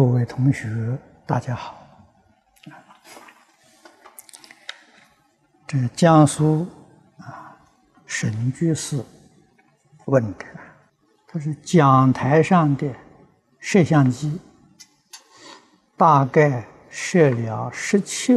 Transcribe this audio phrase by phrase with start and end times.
[0.00, 1.76] 各位同学，大家好。
[5.66, 6.66] 这江苏
[7.18, 7.54] 啊，
[8.06, 9.04] 沈居士
[10.06, 10.46] 问的，
[11.28, 12.90] 他是讲台上的
[13.58, 14.40] 摄像机，
[15.98, 18.34] 大概摄了十七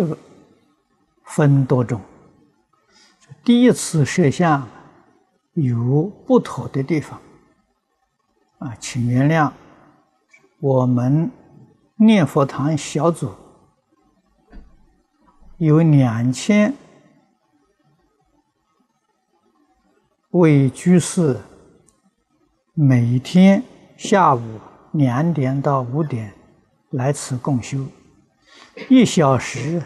[1.23, 2.01] 分多钟。
[3.41, 4.67] 第一次摄像
[5.53, 7.21] 有不妥的地方，
[8.59, 9.49] 啊，请原谅
[10.59, 11.31] 我们。
[12.03, 13.31] 念佛堂小组
[15.57, 16.73] 有两千
[20.31, 21.39] 位居士，
[22.73, 23.63] 每天
[23.95, 24.41] 下午
[24.91, 26.33] 两点到五点
[26.89, 27.85] 来此共修，
[28.89, 29.81] 一小时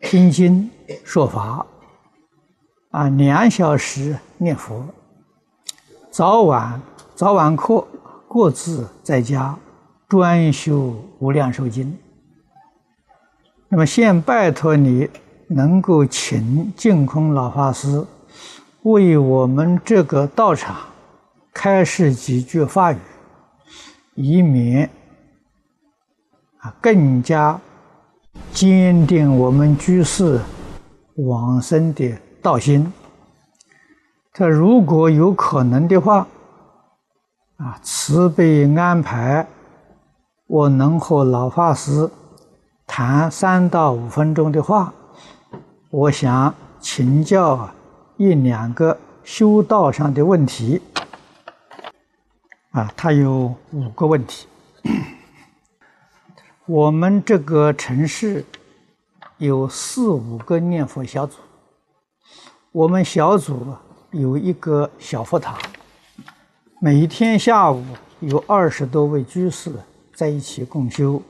[0.00, 0.70] 听经
[1.02, 1.66] 说法，
[2.92, 4.86] 啊，两小时念佛，
[6.08, 6.80] 早晚
[7.16, 7.84] 早晚课
[8.28, 9.58] 各自在家。
[10.12, 11.96] 专修无量寿经，
[13.70, 15.08] 那么现拜托你
[15.48, 18.04] 能够请净空老法师
[18.82, 20.76] 为我们这个道场
[21.50, 22.98] 开示几句法语，
[24.14, 24.90] 以免
[26.58, 27.58] 啊更加
[28.52, 30.38] 坚定我们居士
[31.26, 32.92] 往生的道心。
[34.34, 36.26] 他如果有可能的话，
[37.56, 39.46] 啊慈悲安排。
[40.52, 42.10] 我能和老法师
[42.86, 44.92] 谈三到五分钟的话，
[45.88, 47.70] 我想请教
[48.18, 50.82] 一两个修道上的问题。
[52.72, 54.46] 啊，他有五个问题。
[56.68, 58.44] 我们这个城市
[59.38, 61.38] 有四五个念佛小组，
[62.72, 63.74] 我们小组
[64.10, 65.56] 有一个小佛堂，
[66.78, 67.82] 每天下午
[68.20, 69.72] 有二十多位居士。
[70.22, 71.20] 在一起共修，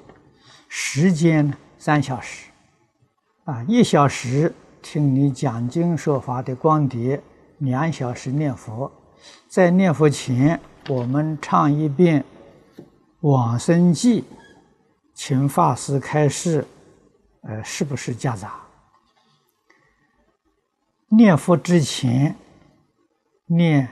[0.69, 2.50] 时间三小时，
[3.44, 7.19] 啊，一小时听你讲经说法的光碟，
[7.60, 8.92] 两小时念佛。
[9.48, 10.60] 在念佛前，
[10.91, 12.22] 我们唱一遍
[13.20, 14.25] 往生记，
[15.14, 16.62] 请法师开示，
[17.44, 18.60] 呃，是不是夹杂？
[21.09, 22.36] 念佛之前
[23.47, 23.88] 念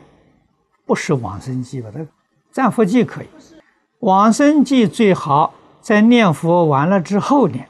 [0.84, 1.90] 不是往生记吧？
[1.94, 2.06] 那
[2.52, 3.28] 赞佛记可以。
[4.00, 7.68] 往生记最好在念佛完了之后念，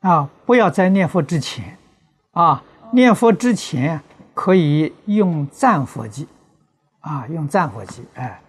[0.00, 1.76] 啊，不要在念佛之前，
[2.32, 4.00] 啊，念佛之前
[4.32, 6.28] 可以用赞佛记，
[7.00, 8.40] 啊，用赞佛记，哎，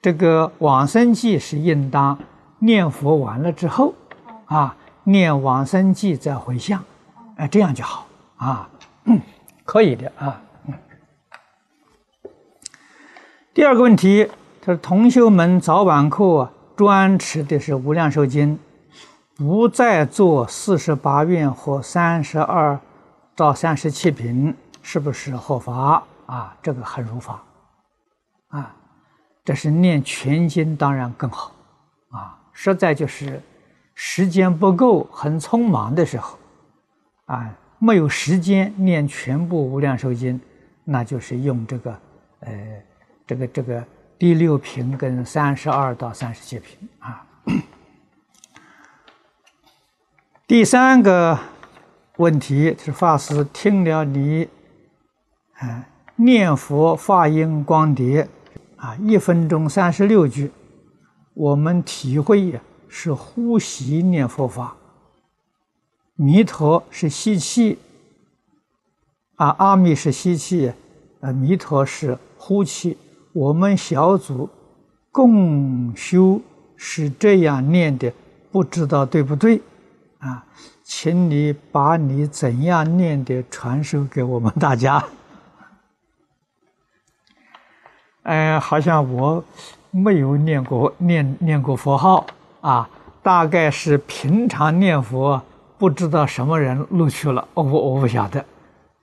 [0.00, 2.16] 这个往生记是应当
[2.60, 3.92] 念佛完了之后，
[4.44, 6.84] 啊，念往生记再回向，
[7.36, 8.06] 哎，这样就好，
[8.36, 8.70] 啊，
[9.64, 10.40] 可以的啊。
[13.52, 14.30] 第二个问题。
[14.66, 18.58] 这同修们早晚课专持的是《无量寿经》，
[19.36, 22.76] 不再做四十八愿或三十二
[23.36, 26.56] 到三十七品，是不是合法啊？
[26.60, 27.40] 这个很如法
[28.48, 28.74] 啊。
[29.44, 31.52] 这是念全经，当然更好
[32.10, 32.36] 啊。
[32.52, 33.40] 实在就是
[33.94, 36.36] 时间不够、很匆忙的时候
[37.26, 40.34] 啊，没有时间念全部《无量寿经》，
[40.82, 41.96] 那就是用这个
[42.40, 42.82] 呃，
[43.28, 43.84] 这个这个。
[44.18, 47.26] 第六品跟三十二到三十七品啊。
[50.46, 51.38] 第三个
[52.16, 54.48] 问题是法师听了你
[55.58, 55.84] 啊
[56.14, 58.26] 念佛发音光碟
[58.76, 60.50] 啊一分钟三十六句，
[61.34, 64.76] 我们体会呀是呼吸念佛法，
[66.14, 67.78] 弥陀是吸气
[69.34, 70.72] 啊，阿弥是吸气，
[71.20, 72.96] 呃，弥陀是呼气。
[73.36, 74.48] 我们小组
[75.12, 76.40] 共修
[76.74, 78.10] 是这样念的，
[78.50, 79.60] 不知道对不对？
[80.20, 80.42] 啊，
[80.82, 85.04] 请你把你怎样念的传授给我们大家。
[88.24, 89.44] 哎，好像我
[89.90, 92.26] 没有念过念念过佛号
[92.62, 92.88] 啊，
[93.22, 95.38] 大概是平常念佛，
[95.76, 98.42] 不知道什么人录取了，我我不晓得，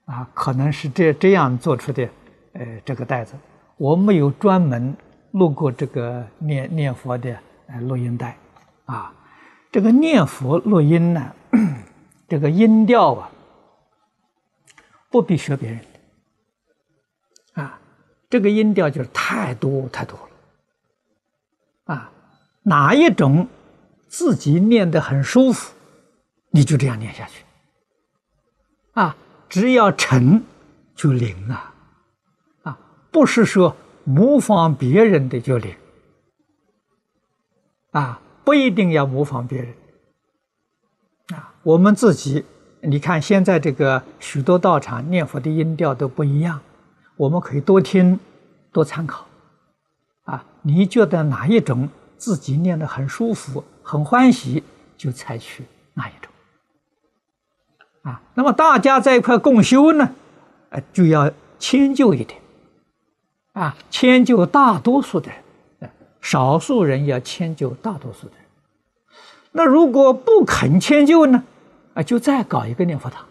[0.06, 2.08] 啊，可能是这这样做出的，
[2.54, 3.34] 呃，这个袋子。
[3.76, 4.96] 我没有专门
[5.32, 7.36] 录过这个念念佛的
[7.66, 8.36] 呃录音带，
[8.84, 9.12] 啊，
[9.72, 11.34] 这个念佛录音呢，
[12.28, 13.30] 这个音调啊，
[15.10, 15.80] 不必学别人
[17.54, 17.80] 的，啊，
[18.30, 20.16] 这个音调就是太多太多
[21.86, 22.10] 了，啊，
[22.62, 23.48] 哪一种
[24.06, 25.74] 自己念得很舒服，
[26.50, 27.44] 你就这样念下去，
[28.92, 29.16] 啊，
[29.48, 30.40] 只要沉
[30.94, 31.73] 就灵了。
[33.14, 35.72] 不是说模仿别人的就灵
[37.92, 39.72] 啊，不一定要模仿别人
[41.28, 41.54] 啊。
[41.62, 42.44] 我们自己，
[42.80, 46.60] 你看现在这个许多道场念佛的音调都不一样，
[47.16, 48.18] 我们可以多听，
[48.72, 49.24] 多参考
[50.24, 50.44] 啊。
[50.62, 51.88] 你觉得哪一种
[52.18, 54.64] 自己念的很舒服、很欢喜，
[54.96, 55.62] 就采取
[55.94, 56.32] 哪一种
[58.02, 58.20] 啊。
[58.34, 60.10] 那么大家在一块共修呢，
[60.70, 62.40] 呃，就要迁就一点
[63.54, 65.40] 啊，迁就大多数的人。
[66.20, 68.32] 少数人要迁就大多数的。
[68.36, 68.44] 人，
[69.52, 71.44] 那如果不肯迁就呢？
[71.92, 73.26] 啊，就再搞一个念佛堂，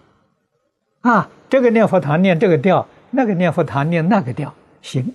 [1.01, 5.11] 啊，这个念佛堂念这个调，那个念佛堂念那个调，行，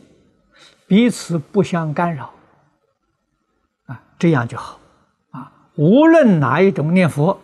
[0.88, 2.30] 彼此不相干扰，
[3.86, 4.80] 啊，这样就好，
[5.30, 7.40] 啊，无论哪一种念佛，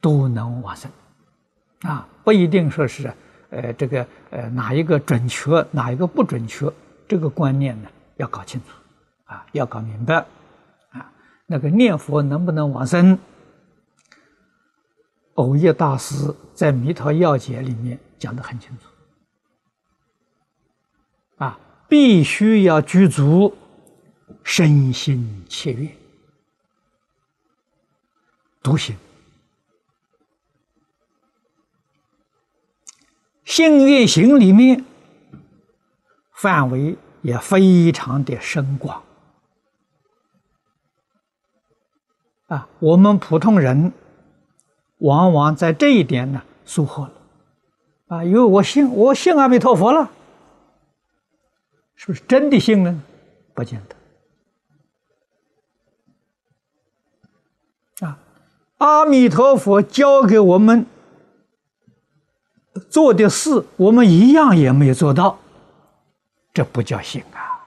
[0.00, 0.90] 都能往生，
[1.80, 3.12] 啊，不一定说是，
[3.52, 6.68] 呃，这个呃哪一个准确，哪一个不准确，
[7.06, 8.66] 这个观念呢要搞清楚。
[9.24, 10.16] 啊，要搞明白，
[10.90, 11.10] 啊，
[11.46, 13.18] 那个念佛能不能往生？
[15.36, 18.86] 藕叶大师在《弥陀要解》里面讲的很清楚，
[21.42, 21.58] 啊，
[21.88, 23.56] 必须要具足
[24.42, 25.90] 身心切愿，
[28.62, 28.94] 独行，
[33.52, 34.82] 信愿行里面
[36.32, 39.02] 范围也非常的深广。
[42.46, 43.92] 啊，我们普通人
[45.00, 47.12] 往往在这一点呢疏忽了，
[48.06, 50.10] 啊，因为我信我信阿弥陀佛了，
[51.94, 53.02] 是不是真的信呢？
[53.52, 53.82] 不见
[58.00, 58.06] 得。
[58.06, 58.18] 啊，
[58.78, 60.86] 阿弥陀佛教给我们
[62.92, 65.38] 做的事，我们一样也没有做到，
[66.52, 67.64] 这不叫信啊。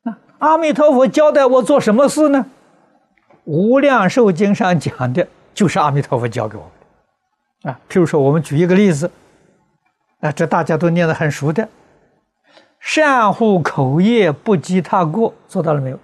[0.00, 2.46] 那阿弥陀佛交代我做什么事呢？
[3.44, 6.72] 《无量寿经》上讲的就是阿弥陀佛教给我们
[7.60, 7.78] 的啊。
[7.90, 9.10] 譬如说，我们举一个例子，
[10.20, 11.68] 啊，这大家都念得很熟的
[12.80, 15.98] ，“善护口业，不积他过”，做到了没有？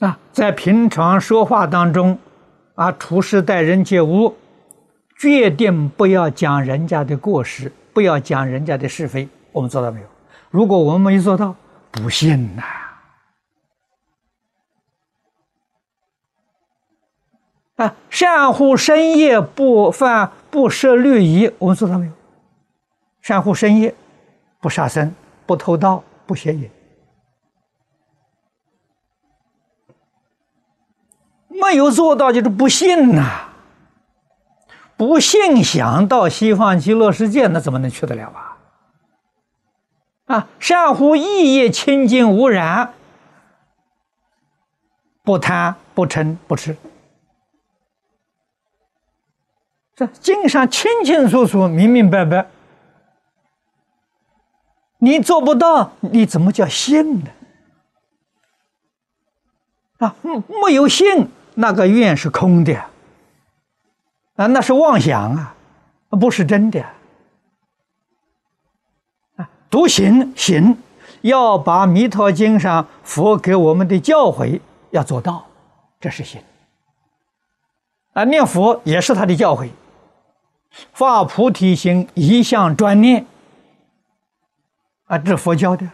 [0.00, 2.18] 啊，在平常说话当中，
[2.74, 4.34] 啊，处事待人接物，
[5.18, 9.28] 决定不要讲人家的过失，不要讲人家的是非。
[9.52, 10.06] 我们做到没有？
[10.50, 11.54] 如果我们没做到，
[11.90, 12.62] 不信呐！
[17.76, 22.12] 啊，善护深夜不犯不涉律仪，我们做到没有？
[23.20, 23.94] 善护深夜，
[24.60, 25.14] 不杀生，
[25.44, 26.70] 不偷盗，不邪淫。
[31.62, 33.48] 没有做到就是不信呐！
[34.96, 38.58] 不信想到西方极乐世界，那怎么能去得了啊？
[40.26, 42.94] 啊，善护意业清净无染，
[45.22, 46.76] 不贪不嗔不痴。
[49.94, 52.46] 这经上清清楚楚、明明白白。
[54.98, 57.30] 你做不到，你怎么叫信呢？
[59.98, 62.74] 啊，没有信，那个愿是空的，
[64.36, 65.54] 啊，那是妄想啊，
[66.10, 66.82] 不是真的。
[69.36, 70.76] 啊，读行行，
[71.20, 75.46] 要把《弥陀经》上佛给我们的教诲要做到，
[76.00, 76.42] 这是行。
[78.14, 79.70] 啊，念佛也是他的教诲，
[80.92, 83.26] 发菩提心，一向专念。
[85.04, 85.86] 啊，这佛教的。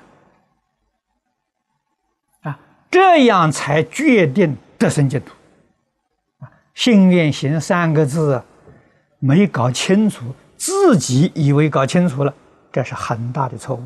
[2.43, 2.59] 啊，
[2.91, 5.33] 这样才决定得生净土。
[6.79, 8.41] 啊，信愿行三个字
[9.19, 12.33] 没搞清楚，自己以为搞清楚了。
[12.71, 13.83] 这是很大的错误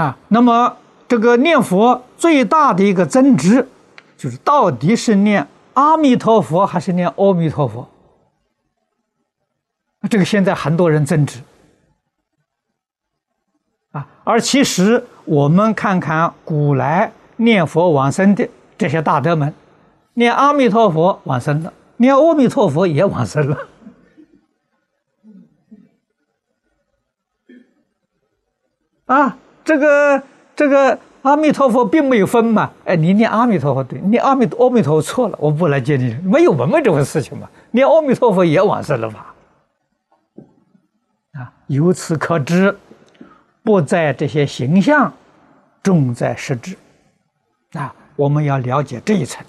[0.00, 0.16] 啊！
[0.28, 3.68] 那么，这个念佛最大的一个争执，
[4.16, 7.86] 就是到底是念阿弥陀佛还是念阿弥陀佛？
[10.08, 11.40] 这个现在很多人争执
[13.90, 14.08] 啊！
[14.24, 19.52] 而其实，我们看看古来念佛往生的这些大德们，
[20.14, 23.58] 念阿弥陀佛往生了，念阿弥陀佛也往生了。
[29.06, 30.22] 啊，这个
[30.56, 39.26] 这个阿弥陀佛并没有分嘛，哎，你念阿弥陀佛对，念阿弥阿弥陀佛错了，我不来接你，没有我们这回事情嘛，念阿弥陀佛也往生了嘛，
[41.32, 42.74] 啊，由此可知，
[43.62, 45.12] 不在这些形象，
[45.82, 46.74] 重在实质，
[47.72, 49.44] 啊，我们要了解这一层，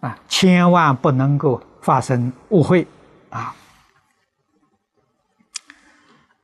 [0.00, 2.86] 啊，千万不能够发生误会，
[3.28, 3.54] 啊。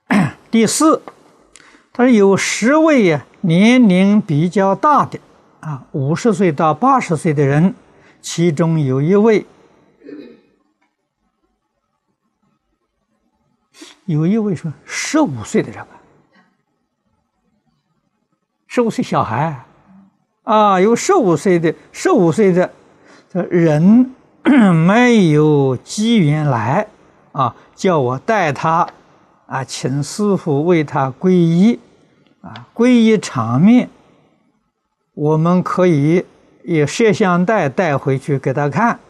[0.50, 1.02] 第四，
[1.92, 5.18] 他说有十位呀年龄比较大的
[5.60, 7.74] 啊，五十岁到八十岁的人，
[8.20, 9.46] 其中有一位，
[14.04, 15.88] 有一位说十五岁的人啊，
[18.76, 19.64] 十五岁小孩
[20.42, 22.70] 啊，有十五岁的十五岁的
[23.26, 24.14] 这人
[24.86, 26.86] 没有机缘来
[27.32, 28.86] 啊，叫我带他。
[29.46, 31.80] 啊，请师傅为他皈依，
[32.42, 33.88] 啊，皈依场面，
[35.14, 36.22] 我们可以
[36.62, 39.00] 以摄像带带回去给他看，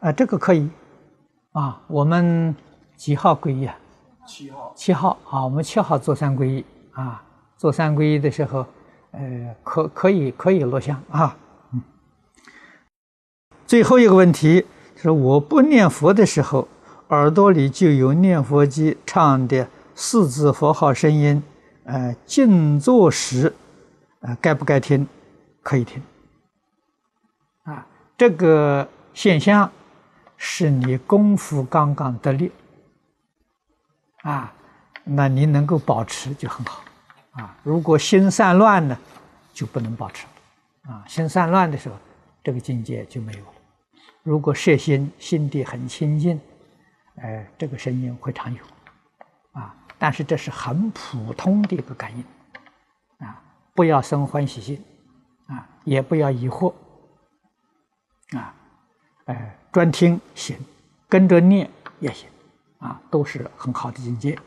[0.00, 0.68] 啊，这个可以，
[1.52, 2.54] 啊，我们
[2.94, 3.74] 几号皈依啊？
[4.26, 4.72] 七号。
[4.76, 6.62] 七号，好，我们七号做三皈依，
[6.92, 7.22] 啊，
[7.56, 8.66] 做三皈依的时候，
[9.16, 11.36] 呃，可可以可以录像啊，
[11.72, 11.82] 嗯。
[13.66, 14.66] 最后一个问题
[14.96, 16.68] 是，我不念佛的时候，
[17.08, 19.68] 耳朵里就有念佛机唱的。
[19.96, 21.40] 四字佛号声音，
[21.84, 23.54] 呃，静坐时，
[24.22, 25.06] 呃，该不该听？
[25.62, 26.02] 可以听。
[27.62, 27.86] 啊，
[28.18, 29.70] 这个现象
[30.36, 32.50] 是你功夫刚刚得力，
[34.22, 34.52] 啊，
[35.04, 36.83] 那你能够保持就很好。
[37.34, 38.98] 啊，如果心散乱呢，
[39.52, 40.26] 就不能保持。
[40.82, 41.96] 啊，心散乱的时候，
[42.42, 43.52] 这个境界就没有了。
[44.22, 46.40] 如果摄心，心地很清净，
[47.16, 48.62] 呃，这个声音会常有。
[49.52, 52.24] 啊但是这是很普通的一个感应，
[53.26, 53.40] 啊，
[53.74, 54.84] 不要生欢喜心，
[55.46, 56.74] 啊，也不要疑惑，
[58.36, 58.54] 啊，
[59.26, 60.58] 哎，专听行，
[61.08, 62.28] 跟着念也行，
[62.80, 64.38] 啊，都是很好的境界。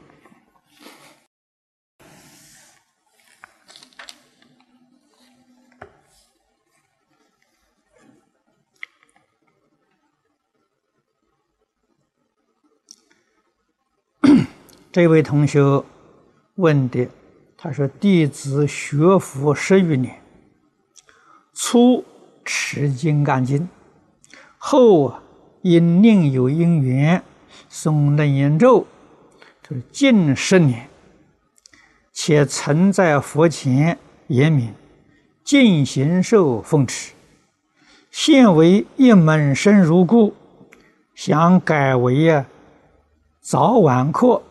[14.98, 15.62] 这位同学
[16.56, 17.08] 问的，
[17.56, 20.20] 他说：“弟子学佛十余年，
[21.54, 22.04] 初
[22.44, 23.60] 持《金刚经》，
[24.58, 25.13] 后
[25.62, 27.22] 因另有因缘
[27.72, 28.88] 诵楞严咒，
[29.70, 30.89] 是近十年，
[32.12, 34.74] 且曾在佛前言明
[35.44, 37.13] 尽行受奉持，
[38.10, 40.34] 现为一门深如故，
[41.13, 42.48] 想改为啊
[43.39, 44.42] 早晚课。”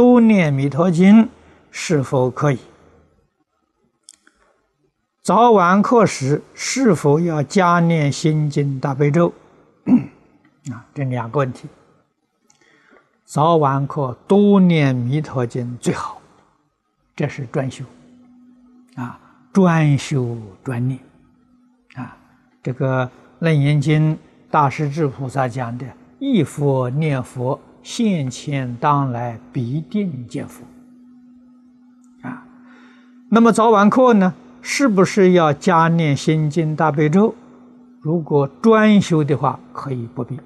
[0.00, 1.28] 多念弥陀经
[1.70, 2.58] 是否可以？
[5.20, 9.30] 早晚课时是否要加念心经大悲咒？
[10.72, 11.68] 啊，这两个问题。
[13.26, 16.18] 早晚课多念弥陀经最好，
[17.14, 17.84] 这是专修
[18.94, 19.20] 啊，
[19.52, 20.98] 专修专念
[21.94, 22.16] 啊。
[22.62, 23.04] 这个
[23.40, 24.16] 《楞严经》
[24.50, 25.84] 大势至菩萨讲的，
[26.18, 27.60] 一佛念佛。
[27.82, 30.64] 现前当来必定见佛
[32.22, 32.44] 啊！
[33.30, 34.34] 那么早晚课呢？
[34.62, 37.34] 是不是要加念心经大悲咒？
[38.02, 40.36] 如果专修的话，可以不必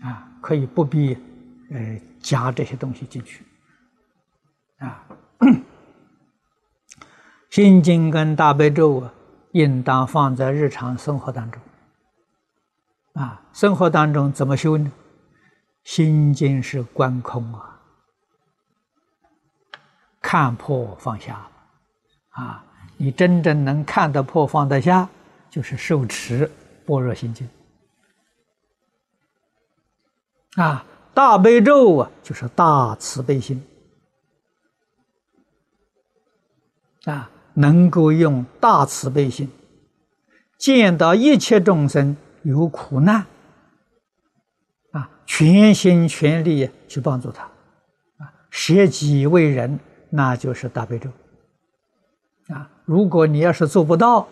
[0.00, 1.16] 啊，可以不必
[1.70, 3.44] 呃加这些东西进去
[4.78, 5.04] 啊。
[7.50, 9.12] 心经跟大悲咒啊，
[9.52, 11.60] 应当放在日常生活当中。
[13.14, 14.90] 啊，生活当中怎么修呢？
[15.84, 17.80] 心经是观空啊，
[20.20, 21.46] 看破放下，
[22.30, 22.64] 啊，
[22.96, 25.08] 你真正能看得破放得下，
[25.50, 26.50] 就是受持
[26.86, 27.48] 般若心经。
[30.54, 33.62] 啊，大悲咒啊，就是大慈悲心，
[37.04, 39.50] 啊，能够用大慈悲心，
[40.58, 42.16] 见到一切众生。
[42.42, 43.24] 有苦难，
[44.90, 47.44] 啊，全心全力去帮助他，
[48.18, 49.78] 啊，舍己为人，
[50.10, 51.10] 那就是大悲咒，
[52.48, 54.26] 啊，如果你要是做不到，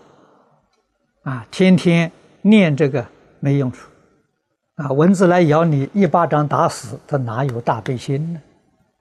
[1.22, 2.10] 啊，天天
[2.42, 3.06] 念这个
[3.38, 3.88] 没用处，
[4.74, 8.40] 啊，蚊子来咬你，一巴掌打死，他哪有大悲心呢？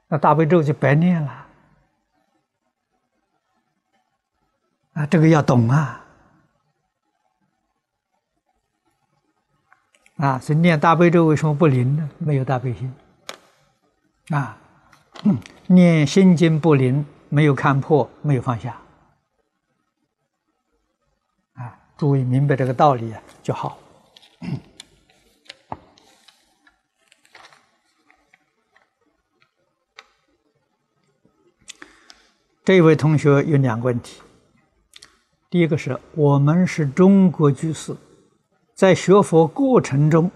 [0.07, 1.45] 那大悲咒就白念了，
[4.93, 5.98] 啊，这个要懂啊。
[10.19, 12.09] 啊，所以念大悲咒为什么不灵呢？
[12.17, 12.93] 没有大悲心。
[14.31, 14.57] 啊，
[15.67, 18.77] 念心经不灵，没有看破，没有放下。
[21.53, 23.79] 啊，诸位明白这个道理啊就好。
[32.65, 34.21] 这位同学有两个问题。
[35.49, 37.95] 第一个是我们是中国居士。
[38.79, 40.31] 在学佛过程中，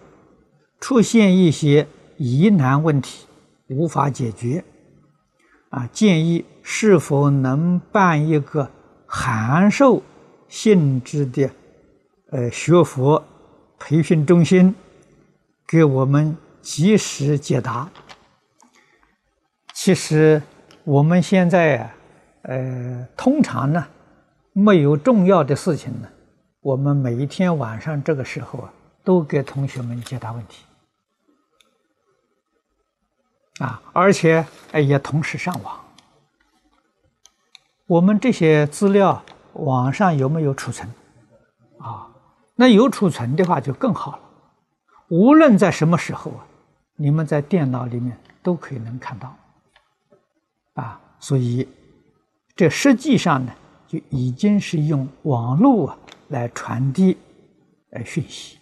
[0.81, 3.25] 出现一些疑难问题，
[3.69, 4.61] 无法解决，
[5.69, 8.69] 啊，建议是否能办一个
[9.05, 10.03] 函授
[10.49, 11.49] 性质的
[12.31, 13.23] 呃学佛
[13.79, 14.75] 培训中心，
[15.65, 17.89] 给我们及时解答。
[19.73, 20.41] 其实
[20.83, 21.89] 我们现在，
[22.41, 23.87] 呃，通常呢，
[24.51, 26.09] 没有重要的事情呢，
[26.63, 30.63] 我们每一天晚上这个时候啊，都给同学们解答问题。
[33.59, 35.77] 啊，而且哎也同时上网。
[37.85, 40.89] 我们这些资料网上有没有储存？
[41.79, 42.07] 啊，
[42.55, 44.19] 那有储存的话就更好了。
[45.09, 46.47] 无论在什么时候啊，
[46.95, 49.35] 你们在电脑里面都可以能看到。
[50.75, 51.67] 啊，所以
[52.55, 53.53] 这实际上呢，
[53.85, 55.97] 就已经是用网络啊
[56.33, 57.17] 来传递
[57.91, 58.59] 呃讯息。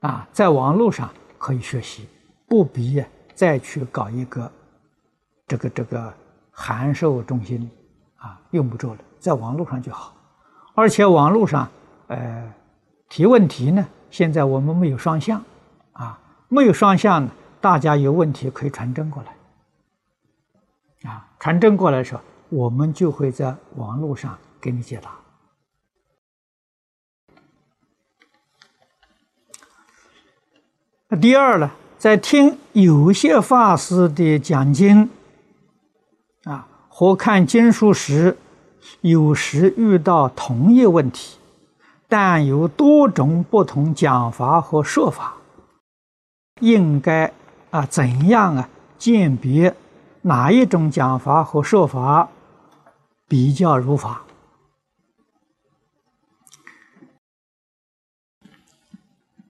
[0.00, 2.08] 啊，在网络上可以学习，
[2.46, 3.04] 不必。
[3.34, 4.50] 再去搞一个
[5.46, 6.12] 这个这个
[6.50, 7.70] 函授中心
[8.16, 10.12] 啊，用不着了，在网络上就好。
[10.74, 11.70] 而且网络上，
[12.08, 12.52] 呃，
[13.08, 15.40] 提问题呢，现在我们没有双向
[15.92, 16.18] 啊，
[16.48, 17.28] 没有双向，
[17.60, 25.12] 大家有问题可以传真过来啊，传真过来的时候，我们就会在网络上给你解答。
[31.16, 31.70] 第二呢？
[31.96, 35.08] 在听有些法师的讲经，
[36.44, 38.36] 啊，或看经书时，
[39.00, 41.38] 有时遇到同一问题，
[42.08, 45.34] 但有多种不同讲法和说法，
[46.60, 47.32] 应该
[47.70, 48.68] 啊怎样啊
[48.98, 49.74] 鉴别
[50.20, 52.28] 哪一种讲法和说法
[53.26, 54.22] 比较如法？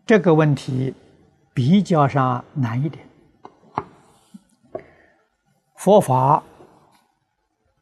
[0.07, 0.95] 这个问题。
[1.59, 3.05] 比较上难一点，
[5.75, 6.41] 佛法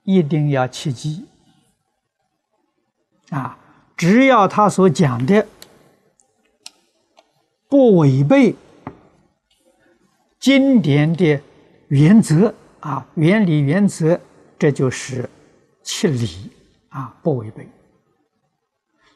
[0.03, 1.27] 一定要切记
[3.29, 3.59] 啊！
[3.95, 5.47] 只要他所讲的
[7.69, 8.55] 不违背
[10.41, 11.39] 经典的
[11.89, 14.19] 原则啊、原理原则，
[14.59, 15.29] 这就是
[15.83, 16.51] 切理
[16.89, 17.69] 啊，不违背。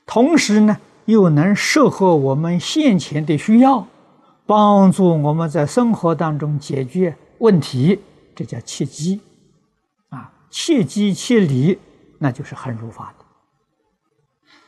[0.04, 3.86] 同时呢，又能适合我们现前的需要。
[4.50, 8.00] 帮助我们在生活当中解决问题，
[8.34, 9.20] 这叫切机，
[10.08, 11.78] 啊，切机切理，
[12.18, 13.24] 那就是很如法的。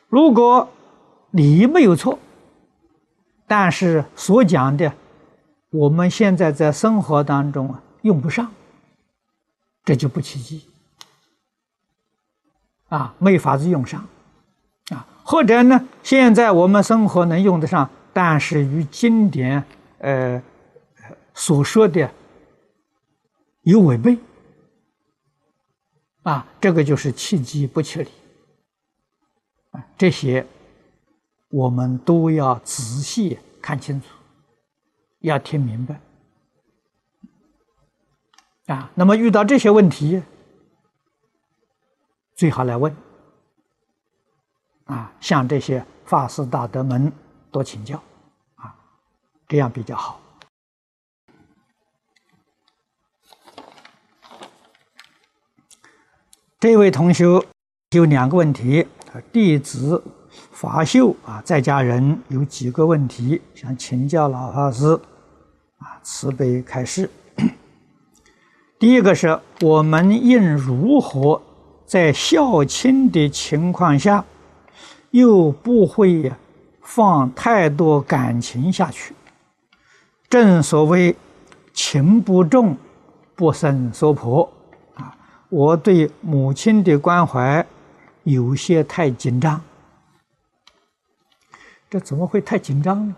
[0.06, 0.68] 如果
[1.32, 2.16] 理没有错，
[3.48, 4.92] 但是所讲的
[5.70, 8.52] 我们现在在生活当中啊用不上，
[9.84, 10.64] 这就不切机，
[12.88, 14.06] 啊，没法子用上，
[14.90, 17.90] 啊，或者呢，现在我们生活能用得上。
[18.12, 19.64] 但是与经典
[19.98, 20.42] 呃
[21.34, 22.10] 所说的
[23.62, 24.18] 有违背
[26.22, 28.10] 啊，这个就是契机不切理
[29.70, 30.46] 啊，这些
[31.48, 34.08] 我们都要仔细看清楚，
[35.20, 36.00] 要听明白
[38.66, 38.90] 啊。
[38.94, 40.22] 那么遇到这些问题，
[42.34, 42.94] 最好来问
[44.84, 47.10] 啊，像这些法师大德们。
[47.52, 48.02] 多请教，
[48.54, 48.74] 啊，
[49.46, 50.18] 这样比较好。
[56.58, 57.26] 这位同学
[57.90, 58.86] 有两个问题：
[59.30, 60.02] 弟子
[60.50, 64.98] 法秀啊，在家人有几个问题想请教老法师，
[65.76, 67.10] 啊，慈悲开示。
[68.78, 71.42] 第一个是我们应如何
[71.84, 74.24] 在孝亲的情况下，
[75.10, 76.32] 又不会。
[76.94, 79.14] 放太多感情下去，
[80.28, 81.16] 正所谓
[81.72, 82.76] 情不重，
[83.34, 84.52] 不生娑婆
[84.92, 85.16] 啊！
[85.48, 87.66] 我对母亲的关怀
[88.24, 89.58] 有些太紧张，
[91.88, 93.16] 这怎么会太紧张呢？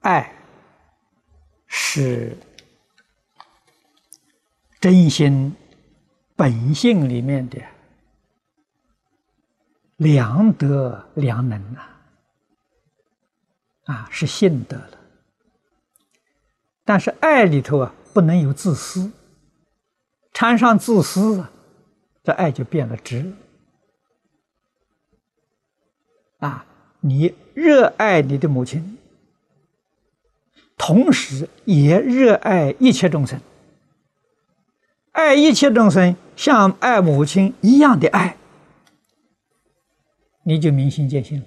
[0.00, 0.34] 爱
[1.68, 2.36] 是。
[4.82, 5.54] 真心
[6.34, 7.62] 本性里面的
[9.96, 11.80] 良德良能呐，
[13.84, 14.98] 啊，是信德了。
[16.84, 19.12] 但是爱里头啊，不能有自私，
[20.32, 21.46] 掺上自私，
[22.24, 23.32] 这爱就变了质。
[26.38, 26.66] 啊，
[26.98, 28.98] 你热爱你的母亲，
[30.76, 33.40] 同时也热爱一切众生。
[35.12, 38.36] 爱一切众生，像爱母亲一样的爱。
[40.42, 41.46] 你就明心见性了。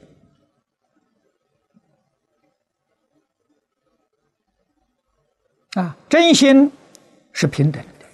[5.82, 6.72] 啊，真心
[7.34, 8.06] 是平等的。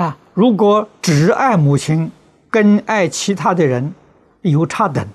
[0.00, 2.10] 啊，如果只爱母亲，
[2.48, 3.92] 跟爱其他的人
[4.40, 5.06] 有差等，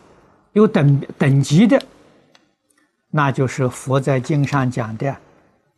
[0.54, 1.82] 有等等级的。
[3.10, 5.18] 那就是佛在经上讲的。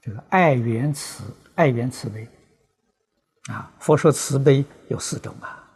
[0.10, 1.24] 这个爱缘慈、
[1.56, 2.28] 爱缘慈悲
[3.48, 3.72] 啊。
[3.80, 5.69] 佛说慈悲有四种啊，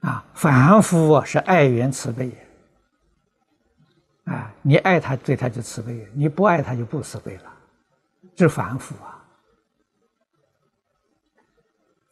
[0.00, 2.30] 啊，凡夫啊是爱缘慈悲。
[4.24, 7.52] 啊，你爱他，对他就慈悲；你不爱他，就不慈悲了，
[8.34, 9.24] 这凡夫啊。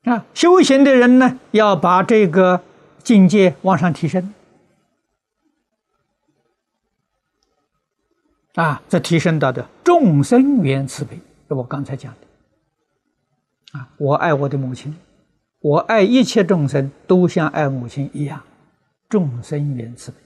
[0.05, 2.63] 啊，修行的人呢，要把这个
[3.03, 4.33] 境界往上提升。
[8.55, 13.79] 啊，这提升到的众生缘慈悲，是我刚才讲的。
[13.79, 14.95] 啊，我爱我的母亲，
[15.61, 18.43] 我爱一切众生，都像爱母亲一样，
[19.09, 20.19] 众生缘慈悲。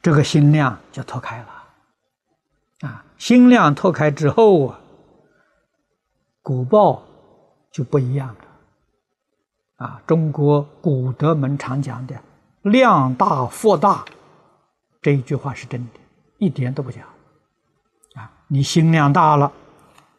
[0.00, 4.80] 这个心量就脱开了，啊，心量脱开之后啊，
[6.40, 7.02] 果报
[7.70, 12.18] 就不一样了，啊，中国古德门常讲的
[12.62, 14.04] “量大福大”
[15.02, 16.00] 这一句话是真的，
[16.38, 17.02] 一点都不假，
[18.14, 19.52] 啊，你心量大了，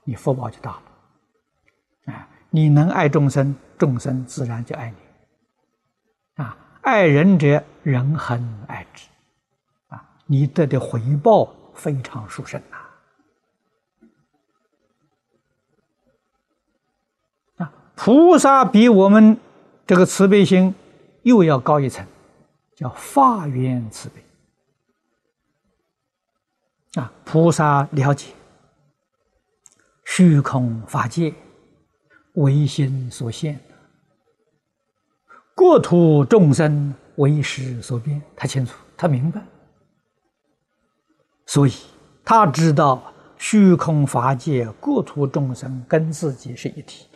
[0.03, 9.08] 你福报就大了，啊，你能爱众生，众生自然就爱你，啊，爱人者，人恒爱之。
[9.88, 12.77] 啊你得的回报非常殊胜呐！
[17.63, 19.39] 啊，菩萨比我们
[19.88, 20.75] 这个慈悲心
[21.23, 22.05] 又要高一层，
[22.75, 24.23] 叫法缘慈悲。
[26.95, 28.34] 啊，菩萨了解。
[30.06, 31.34] 虚空法界
[32.34, 33.60] 唯心所现，
[35.54, 39.39] 国土众生为识所变，他清楚，他明白。
[41.45, 41.73] 所以
[42.25, 47.08] 他知道虚空法界、国土众生跟自己是一体，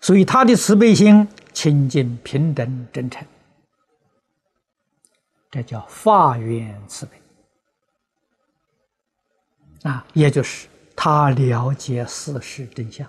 [0.00, 3.26] 所以他的慈悲心清净、平等、真诚，
[5.50, 7.20] 这叫法缘慈悲
[9.82, 13.08] 啊，也就是他了解事实真相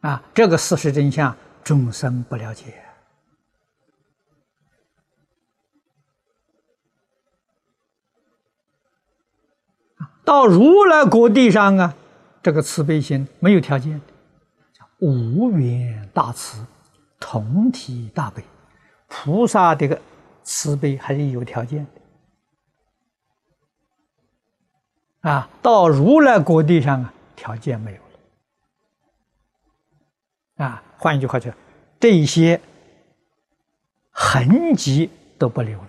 [0.00, 2.80] 啊，这个事实真相众生不了解。
[10.24, 11.94] 到如来国地上啊，
[12.42, 14.00] 这个慈悲心没有条件，
[14.98, 16.66] 无缘大慈，
[17.20, 18.42] 同体大悲。
[19.06, 20.00] 菩萨这个
[20.44, 21.84] 慈悲还是有条件
[25.22, 25.50] 的啊。
[25.60, 27.98] 到如来国地上啊，条件没有
[30.58, 30.80] 了啊。
[30.96, 31.50] 换一句话就，
[31.98, 32.60] 这些
[34.10, 35.88] 痕迹都不留了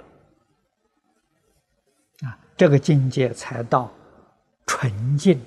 [2.27, 2.39] 啊。
[2.57, 3.91] 这个境界才到。
[4.67, 5.39] 纯净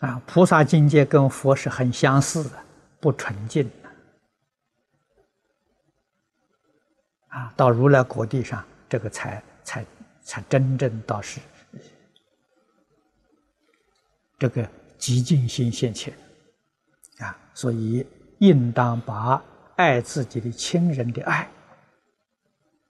[0.00, 2.50] 啊，菩萨境界跟佛是很相似的，
[2.98, 3.70] 不纯净
[7.30, 9.84] 啊，到如来果地上，这个才才
[10.22, 11.40] 才真正到是
[14.38, 16.14] 这个极尽心现前
[17.18, 18.06] 啊，所以
[18.38, 19.42] 应当把
[19.76, 21.50] 爱自己的亲人的爱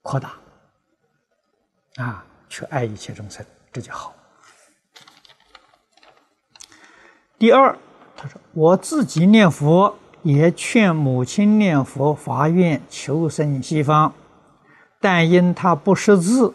[0.02, 0.34] 扩大
[1.96, 2.26] 啊。
[2.52, 4.12] 去爱一切众生，这就好。
[7.38, 7.78] 第二，
[8.16, 14.12] 他说：“我自己念佛，也劝母亲念佛，发愿求生西方，
[15.00, 16.52] 但因他不识字，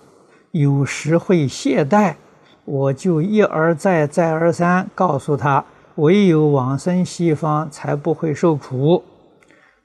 [0.52, 2.16] 有时会懈怠，
[2.64, 9.04] 我就一而再，再而三告诉他，唯有往生西方才不会受苦。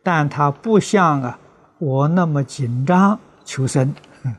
[0.03, 1.39] 但他不像啊
[1.79, 3.95] 我那么紧张求生。”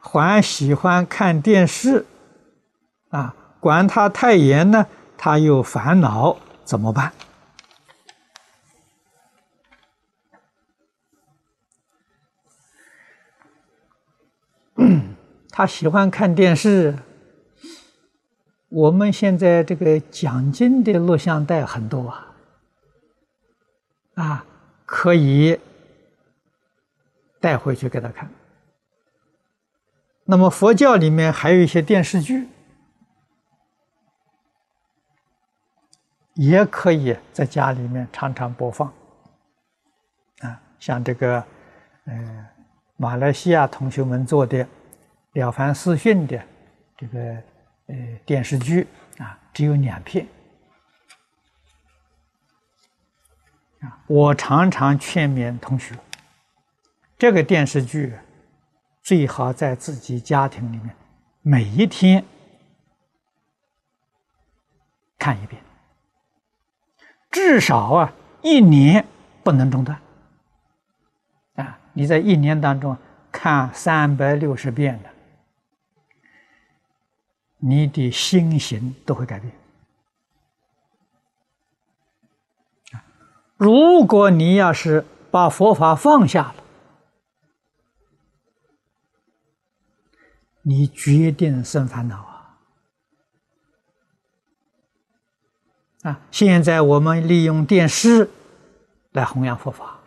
[0.00, 2.06] 还喜欢看电视，
[3.10, 4.86] 啊，管他太严呢，
[5.18, 7.12] 他又烦恼，怎么办？
[15.50, 16.96] 他喜欢看电视。
[18.68, 22.36] 我们现在这个讲经的录像带很多啊，
[24.14, 24.44] 啊，
[24.86, 25.58] 可以
[27.40, 28.30] 带回去给他看。
[30.24, 32.46] 那么佛教里面还有一些电视剧，
[36.34, 38.86] 也可以在家里面常常播放。
[40.42, 41.44] 啊，像这个，
[42.04, 42.46] 呃，
[42.96, 44.64] 马来西亚同学们做的
[45.32, 46.42] 《了凡四训》的
[46.96, 47.18] 这个
[47.86, 48.86] 呃电视剧
[49.18, 50.26] 啊，只有两片。
[53.80, 55.94] 啊，我常常劝勉同学
[57.16, 58.12] 这个电视剧
[59.02, 60.94] 最好在自己家庭里面
[61.42, 62.22] 每一天
[65.18, 65.62] 看一遍，
[67.30, 68.12] 至少啊
[68.42, 69.06] 一年
[69.42, 69.98] 不能中断。
[71.54, 72.96] 啊，你在一年当中
[73.30, 75.09] 看三百六十遍的，
[77.60, 79.52] 你的心行都会改变。
[83.56, 86.64] 如果你要是把佛法放下了，
[90.62, 92.58] 你决定生烦恼啊！
[96.02, 98.30] 啊，现在我们利用电视
[99.12, 100.00] 来弘扬佛法，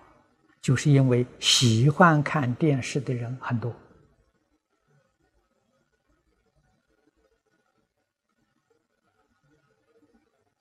[0.60, 3.72] 就是因为喜欢看电视的人很多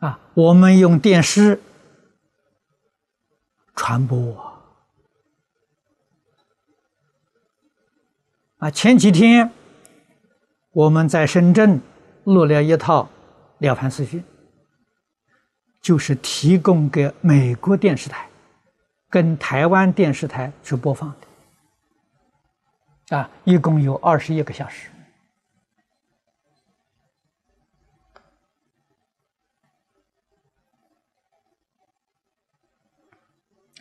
[0.03, 0.19] 啊。
[0.35, 1.61] 我们用电视。
[3.75, 4.37] 传播
[8.59, 8.71] 啊！
[8.71, 9.51] 前几天
[10.73, 11.81] 我们在深圳
[12.25, 13.03] 录了一套
[13.67, 14.21] 《了凡四训》，
[15.81, 18.29] 就是提供给美国电视台
[19.09, 21.13] 跟台湾电视台去播放
[23.09, 24.91] 的，啊，一共有二十一个小时。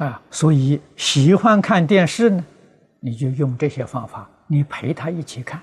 [0.01, 2.43] 啊，所以喜欢看电视呢，
[3.01, 5.61] 你就用这些方法，你陪他一起看，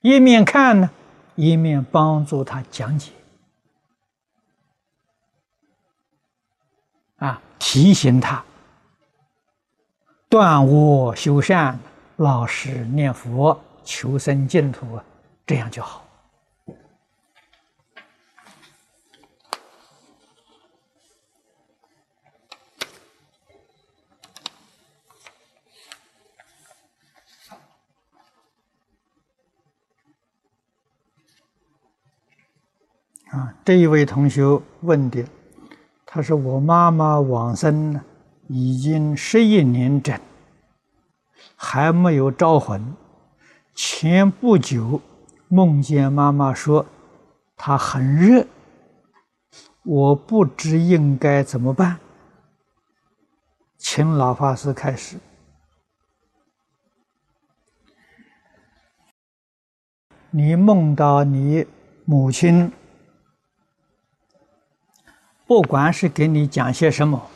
[0.00, 0.88] 一面看呢，
[1.34, 3.10] 一面帮助他讲解，
[7.16, 8.44] 啊，提醒他
[10.28, 11.76] 断恶修善，
[12.18, 15.00] 老实念佛，求生净土，
[15.44, 16.05] 这样就好。
[33.36, 34.42] 啊，这一位同学
[34.80, 35.22] 问的，
[36.06, 38.00] 他说：“我妈妈往生，
[38.48, 40.18] 已经十一年整，
[41.54, 42.82] 还没有招魂。
[43.74, 45.02] 前不久
[45.48, 46.86] 梦见妈妈说
[47.58, 48.46] 她很热，
[49.82, 51.98] 我不知应该怎么办，
[53.76, 55.18] 请老法师开始。
[60.30, 61.66] 你梦到你
[62.06, 62.72] 母亲。”
[65.46, 67.30] 不管是给你讲些什么，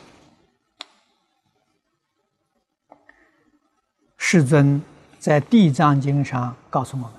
[4.17, 4.81] 世尊
[5.17, 7.13] 在《地藏经》上告诉我们：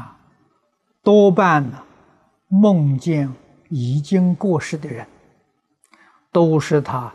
[0.00, 0.18] 啊，
[1.04, 1.84] 多半呢，
[2.48, 3.32] 梦见
[3.68, 5.06] 已经过世的人，
[6.32, 7.14] 都是他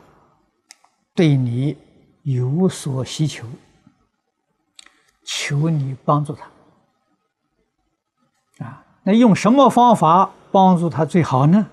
[1.13, 1.77] 对你
[2.23, 3.45] 有所需求，
[5.25, 6.49] 求你帮助他。
[8.65, 11.67] 啊，那用什么方法帮助他最好呢？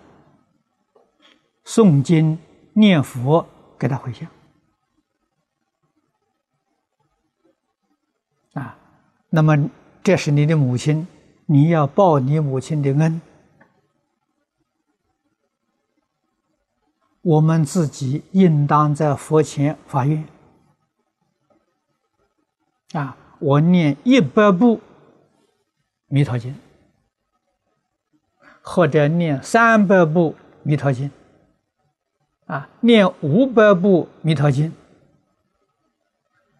[1.64, 2.38] 诵经
[2.74, 3.46] 念佛，
[3.78, 4.28] 给他回向
[8.54, 8.76] 啊。
[9.30, 9.70] 那么，
[10.02, 11.06] 这是你的母亲，
[11.46, 13.20] 你要报你母亲的恩。
[17.22, 20.26] 我们自己应当在佛前发愿
[22.94, 23.16] 啊！
[23.38, 24.78] 我念一百部
[26.08, 26.52] 《弥陀经》，
[28.60, 30.32] 或者念三百部
[30.64, 31.08] 《弥陀经》。
[32.52, 34.70] 啊，念五百部《弥陀经》，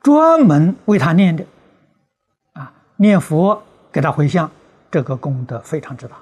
[0.03, 1.45] 专门为他念的，
[2.55, 4.51] 啊，念佛给他回向，
[4.91, 6.17] 这个功德非常之大。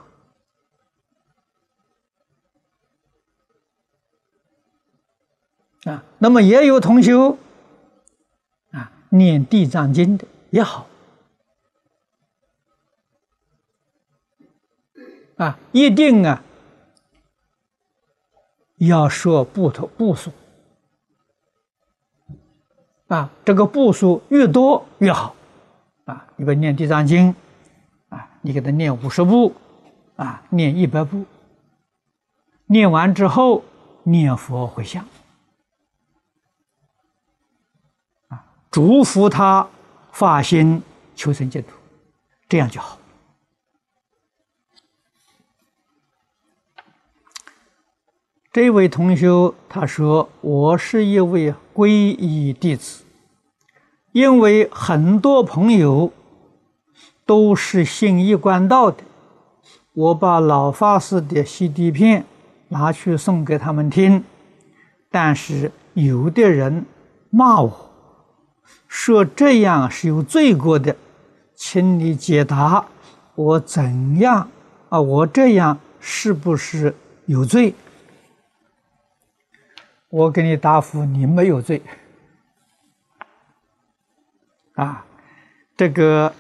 [5.93, 7.39] 啊，那么也有同修，
[8.73, 10.89] 啊，念《地藏经》的也好，
[15.37, 16.43] 啊，一定啊。
[18.87, 20.31] 要说步头步数
[23.09, 25.35] 啊，这个步数越多越好
[26.05, 26.27] 啊。
[26.37, 27.35] 你比如念地藏经
[28.09, 29.55] 啊，你给他念五十步
[30.17, 31.27] 啊，念一百步，
[32.67, 33.63] 念完之后
[34.05, 35.05] 念佛回向
[38.29, 39.69] 啊，祝福他
[40.13, 40.83] 发心
[41.15, 41.71] 求生净土，
[42.49, 43.00] 这样就好。
[48.53, 49.29] 这位同学
[49.69, 53.05] 他说：“我是一位皈依弟子，
[54.11, 56.13] 因为很多朋友
[57.25, 59.05] 都是信一贯道的，
[59.93, 62.25] 我把老法师的 CD 片
[62.71, 64.25] 拿去送给他们听，
[65.13, 66.85] 但是有的人
[67.31, 67.91] 骂我，
[68.89, 70.97] 说这样是有罪过的，
[71.55, 72.85] 请你解答，
[73.37, 74.49] 我怎样
[74.89, 75.01] 啊？
[75.01, 76.93] 我这样是不是
[77.27, 77.73] 有罪？
[80.11, 81.81] 我给你答复，你没有罪。
[84.75, 85.07] 啊，
[85.77, 86.35] 这个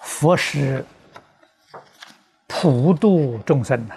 [0.00, 0.84] 佛是
[2.46, 3.96] 普度众生的。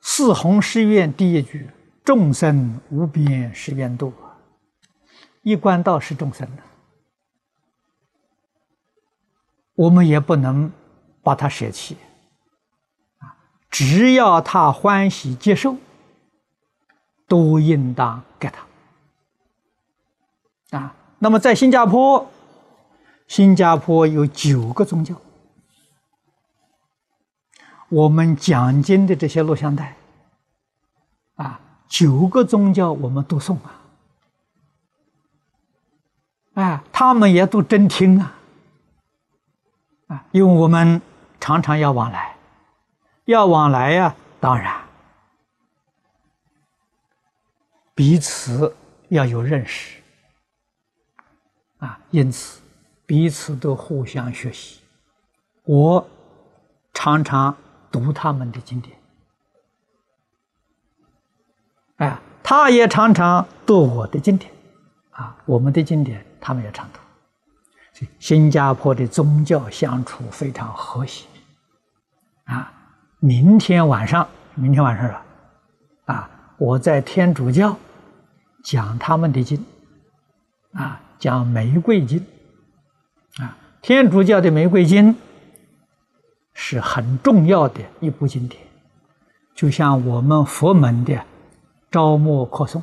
[0.00, 1.70] 四弘誓愿第一句
[2.04, 4.12] ：“众生无边誓愿度。”
[5.42, 6.62] 一观道是众生的，
[9.74, 10.70] 我们也不能
[11.22, 11.96] 把它舍弃。
[13.70, 15.76] 只要他欢喜接受，
[17.28, 20.78] 都应当给他。
[20.78, 22.30] 啊，那么在新加坡，
[23.26, 25.14] 新加坡有九个宗教，
[27.88, 29.96] 我们讲经的这些录像带，
[31.36, 33.56] 啊，九个宗教我们都送
[36.54, 38.34] 啊，啊，他们也都真听啊，
[40.08, 41.00] 啊，因为我们
[41.40, 42.29] 常常要往来，
[43.30, 44.84] 要往来呀，当然
[47.94, 48.74] 彼此
[49.08, 50.02] 要有认识。
[51.78, 52.60] 啊，因此
[53.06, 54.80] 彼此都互相学习。
[55.62, 56.04] 我
[56.92, 57.56] 常常
[57.92, 58.98] 读他们的经典，
[61.98, 64.52] 哎，他也常常读我的经典，
[65.12, 66.98] 啊，我们的经典他们也常读。
[68.18, 71.26] 新加坡的宗教相处非常和谐。
[72.44, 72.72] 啊，
[73.20, 75.22] 明天晚上，明天晚上了，
[76.06, 77.76] 啊，我在天主教
[78.64, 79.64] 讲他们的经，
[80.72, 81.00] 啊。
[81.20, 82.26] 讲玫瑰经，
[83.36, 85.14] 啊，天主教的玫瑰经
[86.54, 88.58] 是很重要的一部经典，
[89.54, 91.22] 就像我们佛门的
[91.90, 92.80] 招募扩诵，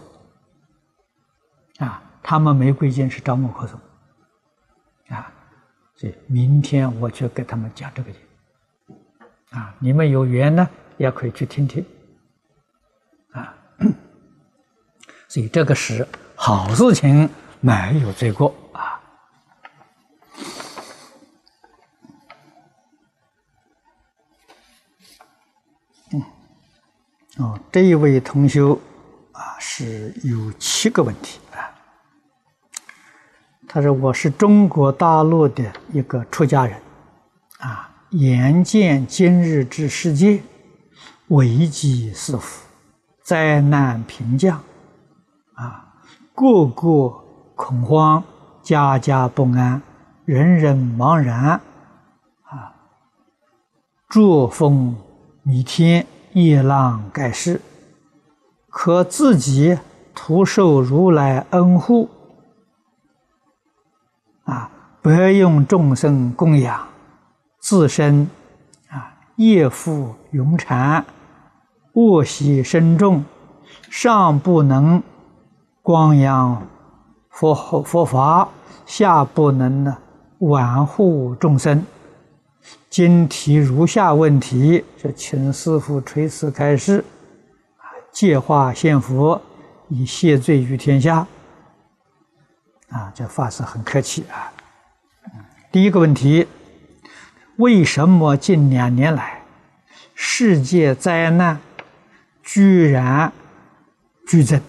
[1.80, 3.73] 啊，他们玫瑰经是招募扩诵，
[5.12, 5.34] 啊，
[5.95, 8.21] 所以明天我去给他们讲这个经，
[9.51, 11.86] 啊，你们有缘呢，也可以去听听，
[13.31, 13.53] 啊，
[15.27, 17.29] 所以这个是好事情。
[17.60, 19.01] 没有罪过啊！
[26.13, 26.21] 嗯，
[27.38, 28.79] 哦，这一位同修
[29.31, 31.73] 啊，是有七个问题啊。
[33.67, 36.79] 他说：“我是中国大陆的一个出家人
[37.57, 40.41] 啊，眼见今日之世界
[41.28, 42.65] 危机四伏，
[43.22, 44.62] 灾难频降
[45.54, 45.93] 啊，
[46.34, 47.24] 个个。”
[47.58, 48.24] 恐慌，
[48.62, 49.82] 家家不安，
[50.26, 51.60] 人人茫然，
[52.43, 52.72] 啊，
[54.10, 54.96] 作风
[55.41, 57.60] 弥天，夜浪盖世。
[58.70, 59.76] 可自己
[60.13, 62.12] 徒受如来恩护，
[64.43, 64.70] 啊，
[65.02, 66.88] 白用众生供养，
[67.67, 68.30] 自身
[68.88, 71.06] 啊业复永缠，
[71.95, 73.25] 恶习深重，
[73.89, 75.03] 上不能
[75.82, 76.65] 光扬。
[77.30, 77.53] 佛
[77.84, 78.47] 佛法
[78.86, 79.97] 下不能呢
[80.38, 81.86] 挽护众生，
[82.89, 87.04] 今提如下问题，就请师父垂慈开示，
[87.75, 87.83] 啊，
[88.13, 89.42] 借化现佛，
[89.89, 91.27] 以谢罪于天下。
[92.87, 94.54] 啊，这法师很客气啊。
[95.69, 96.48] 第一个问题，
[97.58, 99.41] 为什么近两年来
[100.13, 101.60] 世界灾难
[102.43, 103.31] 居然
[104.27, 104.62] 剧增？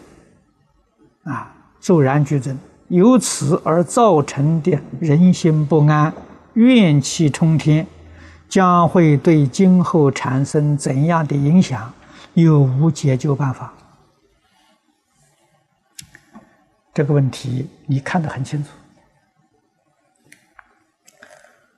[1.24, 1.54] 啊？
[1.80, 2.58] 骤然剧增，
[2.88, 6.12] 由此而造成的人心不安、
[6.54, 7.86] 怨气冲天，
[8.48, 11.92] 将会对今后产生怎样的影响？
[12.34, 13.72] 有无解救办法？
[16.94, 18.70] 这个问题你看得很清楚。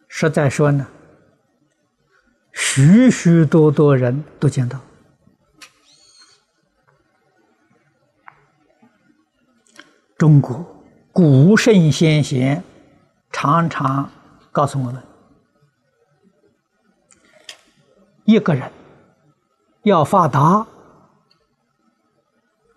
[0.08, 0.86] 实在说呢，
[2.72, 4.78] 许许多多人都见到。
[10.16, 10.64] 中国
[11.12, 12.62] 古圣先贤
[13.32, 14.08] 常常
[14.52, 15.02] 告诉我们：
[18.22, 18.70] 一个人
[19.82, 20.64] 要发达，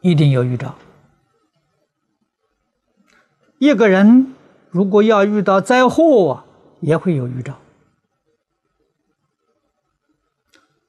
[0.02, 0.74] 一定有预兆；
[3.60, 4.34] 一个人
[4.72, 6.44] 如果要遇到灾祸，
[6.80, 7.60] 也会有预兆。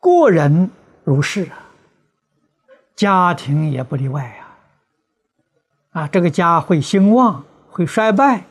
[0.04, 0.70] 个人
[1.02, 1.64] 如是啊，
[2.94, 4.46] 家庭也不例外呀。
[5.92, 8.44] 啊，这个家会兴旺，会衰败，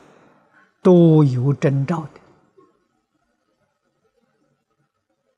[0.82, 2.08] 都有征兆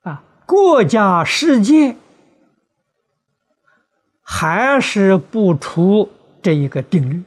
[0.02, 0.10] 的。
[0.10, 1.96] 啊，国家世界
[4.22, 6.08] 还是不出
[6.40, 7.22] 这一个定律。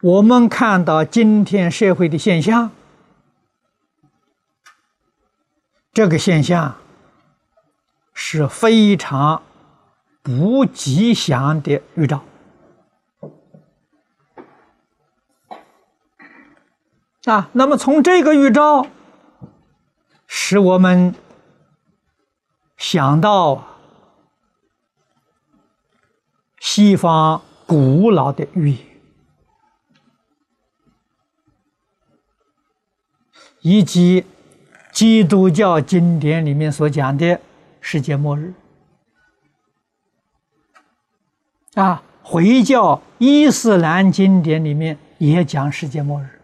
[0.00, 2.70] 我们看到今天社会的现象，
[5.92, 6.78] 这个现象
[8.14, 9.42] 是非常
[10.22, 12.24] 不吉祥的预兆。
[17.24, 18.86] 啊，那么从这个预兆，
[20.26, 21.14] 使我们
[22.78, 23.62] 想到
[26.58, 28.86] 西方古老的预言，
[33.60, 34.24] 以及
[35.02, 37.40] 基督教经典里面所讲的
[37.80, 38.54] 世界末日。
[41.74, 46.40] 啊，回教、伊斯兰经典里面也讲世界末日。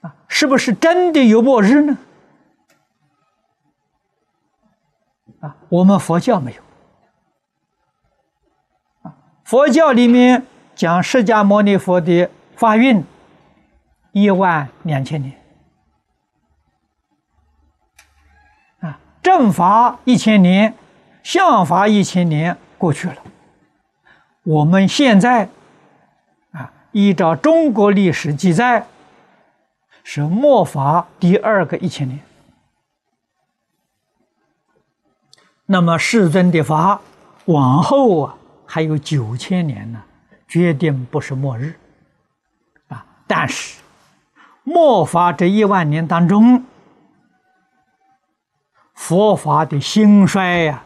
[0.00, 1.98] 啊是不是真的有末日呢？
[5.40, 6.62] 啊，我们佛教没有。
[9.44, 13.04] 佛教里面讲释迦牟尼佛的发运
[14.12, 15.40] 一万两千年，
[18.80, 20.74] 啊，正法一千年，
[21.22, 23.16] 相法一千年过去了。
[24.42, 25.48] 我们现在
[26.52, 28.86] 啊，依照中国历史记载。
[30.10, 32.18] 是末法第二个一千年，
[35.66, 36.98] 那么世尊的法
[37.44, 38.34] 往后啊
[38.64, 40.02] 还有九千年呢，
[40.48, 41.78] 决定不是末日
[42.86, 43.04] 啊。
[43.26, 43.82] 但是
[44.68, 46.62] 末法这一万年当中，
[48.92, 50.84] 佛法的兴衰呀，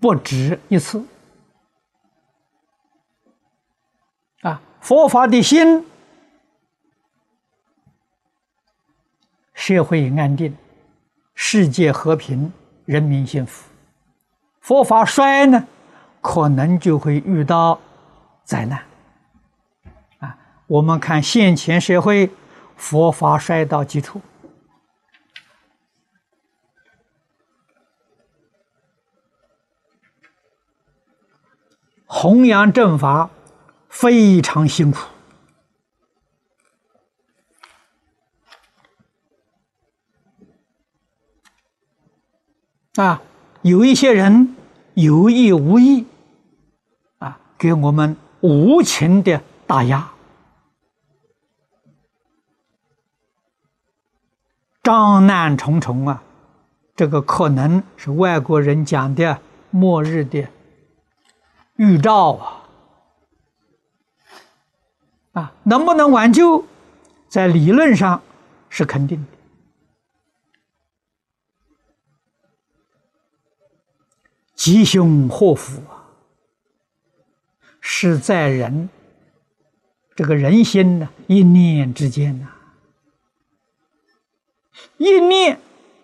[0.00, 1.04] 不止一次。
[4.42, 5.84] 啊佛法的心，
[9.54, 10.56] 社会安定，
[11.34, 12.52] 世界和平，
[12.84, 13.68] 人民幸福。
[14.60, 15.66] 佛法衰呢，
[16.20, 17.80] 可能就会遇到
[18.44, 18.80] 灾难。
[20.72, 22.30] 我们看现前社会，
[22.76, 24.22] 佛法衰到基础，
[32.06, 33.28] 弘扬正法。
[33.90, 34.98] 非常辛苦
[42.94, 43.20] 啊！
[43.60, 44.56] 有一些人
[44.94, 46.06] 有意无意
[47.18, 50.11] 啊，给我们无情的打压，
[54.82, 56.22] 障难重重啊！
[56.96, 60.46] 这个可能是外国人讲的末日的
[61.76, 62.68] 预兆啊！
[65.32, 66.64] 啊，能不能挽救，
[67.28, 68.22] 在理论上
[68.68, 69.28] 是肯定的。
[74.54, 76.06] 吉凶祸福啊，
[77.80, 78.88] 是在人
[80.14, 82.48] 这个人心呢一念之间呐，
[85.02, 85.58] 一念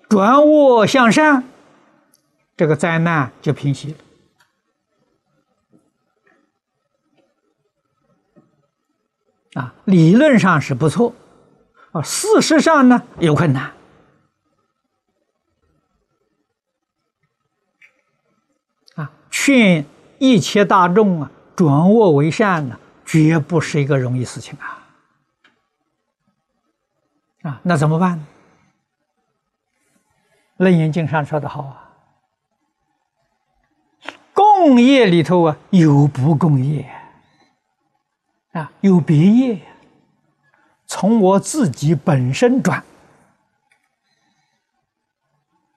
[0.09, 1.44] 转恶向善，
[2.57, 3.92] 这个灾难就平息
[9.53, 9.62] 了。
[9.62, 11.14] 啊，理论上是不错，
[11.92, 13.72] 啊，事实上呢有困难。
[18.96, 19.86] 啊，劝
[20.18, 22.76] 一切大众啊转恶为善呢，
[23.07, 24.88] 绝不是一个容易事情啊。
[27.42, 28.26] 啊，那怎么办呢？
[30.59, 31.90] 《楞严经》上说的好啊，
[34.32, 36.88] 共业里头啊有不共业。
[38.52, 39.61] 啊，有别业，
[40.86, 42.82] 从我自己本身转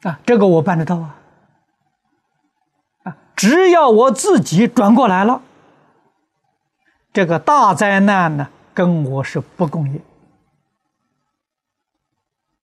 [0.04, 1.16] 啊，这个我办得到啊。
[3.04, 5.42] 啊，只要我自己转过来了，
[7.14, 10.02] 这个大灾难呢，跟我是不共业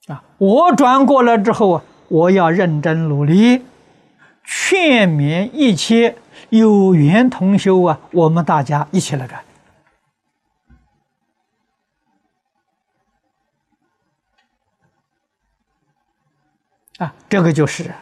[0.08, 0.24] 啊。
[0.38, 3.64] 我转过来之后啊，我要认真努力，
[4.44, 6.16] 劝勉一切
[6.48, 9.44] 有缘同修啊，我们大家一起来干。
[16.98, 17.94] 啊，这个就是，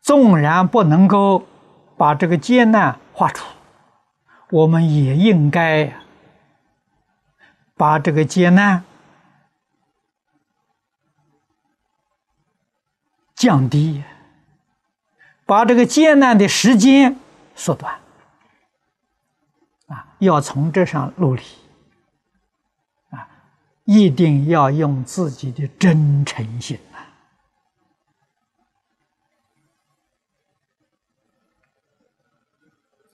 [0.00, 1.44] 纵然不能够
[1.98, 3.44] 把这个艰难画出，
[4.50, 5.92] 我们也应该
[7.76, 8.84] 把这个艰难
[13.44, 14.02] 降低，
[15.44, 17.14] 把这个艰难的时间
[17.54, 17.94] 缩短。
[19.88, 21.42] 啊，要从这上努力。
[23.10, 23.28] 啊，
[23.84, 26.78] 一定要用自己的真诚心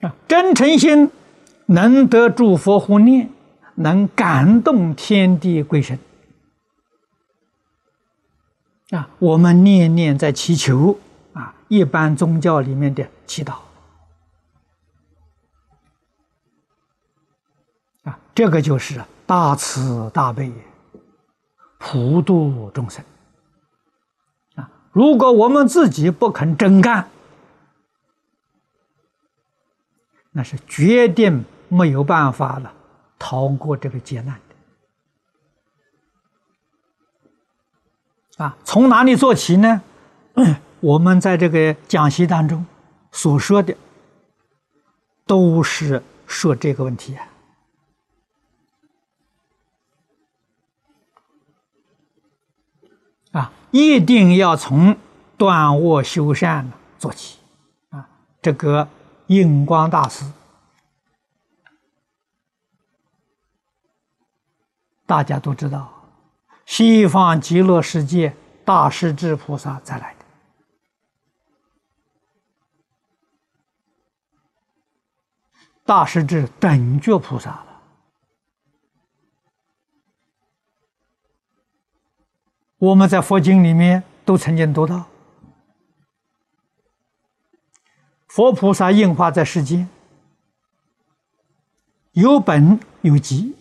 [0.01, 0.14] 啊！
[0.28, 1.11] 真诚心
[1.66, 3.28] 能得诸佛护念，
[3.74, 5.99] 能感动天地鬼神。
[8.91, 10.99] 啊，我们念念在祈求
[11.32, 13.55] 啊，一般宗教里面的祈祷
[18.03, 20.53] 啊，这个就是大慈大悲，
[21.78, 23.05] 普度众生
[24.57, 24.68] 啊。
[24.91, 27.09] 如果我们自己不肯真干，
[30.32, 32.72] 那是决定没有办法了，
[33.20, 34.41] 逃过这个劫难。
[38.41, 39.82] 啊，从哪里做起呢？
[40.80, 42.64] 我们在这个讲习当中
[43.12, 43.76] 所说的，
[45.26, 47.26] 都是说这个问题啊。
[53.32, 54.97] 啊，一定要从
[55.36, 57.38] 断恶修善做起。
[57.91, 58.09] 啊，
[58.41, 58.88] 这个
[59.26, 60.24] 印光大师，
[65.05, 66.00] 大家都知道。
[66.71, 68.33] 西方极乐世界
[68.64, 70.25] 大势至菩萨再来的，
[75.85, 77.83] 大势至等觉菩萨了。
[82.79, 85.09] 我们在佛经里面都曾经读到，
[88.29, 89.89] 佛菩萨应化在世间，
[92.12, 93.57] 有本有极。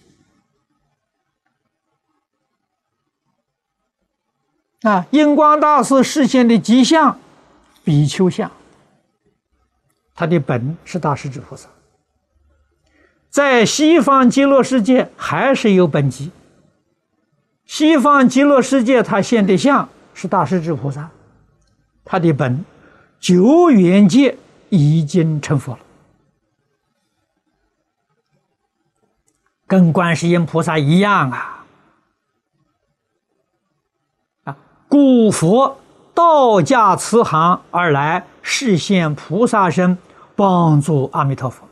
[4.84, 7.20] 啊，印光大师视现的吉相，
[7.84, 8.50] 比丘像，
[10.16, 11.68] 他的本是大势至菩萨，
[13.30, 16.32] 在西方极乐世界还是有本级。
[17.66, 21.10] 西方极乐世界他现的相是大势至菩萨，
[22.06, 22.64] 他的本
[23.20, 24.38] 九缘界
[24.70, 25.80] 已经成佛了，
[29.68, 31.59] 跟观世音菩萨一样啊。
[34.90, 35.78] 故佛
[36.16, 39.98] 道驾慈航而来，示现菩萨身，
[40.36, 41.68] 帮助阿弥陀佛。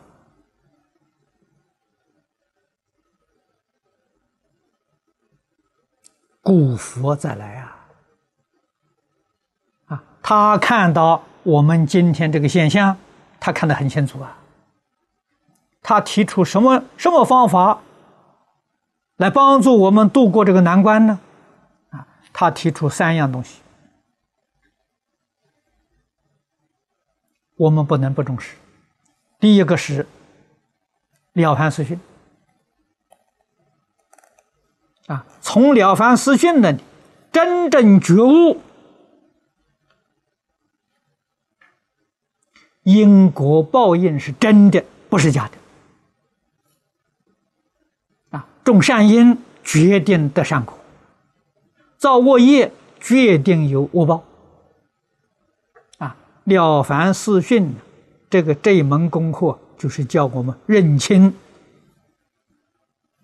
[6.44, 7.76] 故佛再来啊！
[9.88, 12.96] 啊，他看到我们今天这个现象，
[13.40, 14.38] 他看得很清楚啊。
[15.82, 17.80] 他提出什么什么方法
[19.18, 21.20] 来帮助我们度过这个难关呢？
[22.40, 23.62] 他提出三样东西，
[27.56, 28.56] 我们不能不重视。
[29.40, 30.04] 第一个是
[31.34, 32.00] 《了凡四训》
[35.12, 36.84] 啊，从《了凡四训》那里
[37.32, 38.62] 真正觉悟
[42.84, 45.50] 因果报应是真的，不是假
[48.30, 48.48] 的啊。
[48.64, 50.77] 种善因，决定得善果。
[51.98, 54.24] 造恶业，决定有恶报。
[55.98, 56.16] 啊，
[56.52, 57.64] 《了凡四训》
[58.30, 61.34] 这个这一门功课，就是教我们认清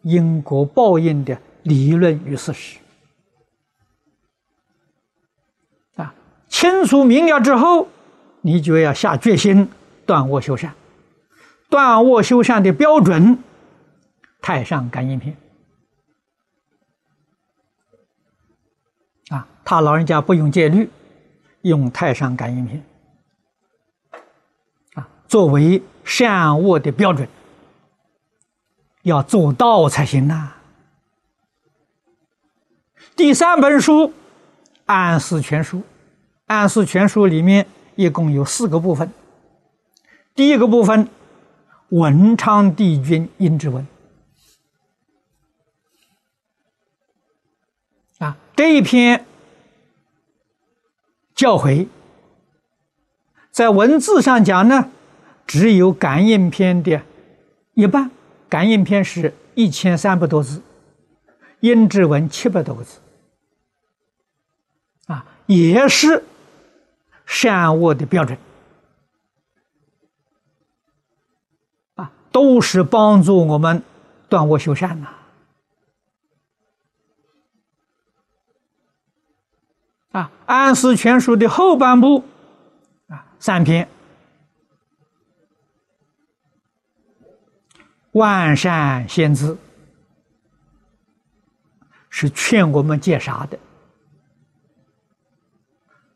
[0.01, 2.79] 因果报应的理论与事实。
[5.95, 6.13] 啊，
[6.49, 7.87] 清楚明了之后，
[8.41, 9.69] 你就要下决心
[10.05, 10.73] 断恶修善。
[11.69, 13.37] 断恶修善的标准，
[14.41, 15.33] 《太上感应篇》。
[19.33, 20.89] 啊他老人家不用戒律，
[21.61, 22.83] 用太上感应篇
[24.93, 27.27] 啊，作为善恶的标准，
[29.01, 30.53] 要做到才行呐。
[33.15, 34.07] 第三本书
[34.85, 35.77] 《安世全书》，
[36.45, 37.65] 《安世全书》里面
[37.95, 39.11] 一共有四个部分。
[40.35, 41.07] 第一个部分，
[41.89, 43.85] 文昌帝君阴之文
[48.55, 49.25] 这一篇。
[51.35, 51.87] 教诲
[53.49, 54.91] 在文字上讲呢，
[55.47, 57.01] 只有感应篇的
[57.73, 58.11] 一半。
[58.47, 60.61] 感应篇是一千三百多字，
[61.61, 62.99] 音质文七百多个字，
[65.07, 66.23] 啊，也是
[67.25, 68.37] 善恶的标准，
[71.95, 73.81] 啊，都是帮助我们
[74.29, 75.07] 断恶修善呐。
[80.13, 82.23] 《啊安史全书》的后半部，
[83.07, 83.89] 啊，三篇，
[88.11, 89.57] 万善先知，
[92.09, 93.57] 是劝我们戒杀的；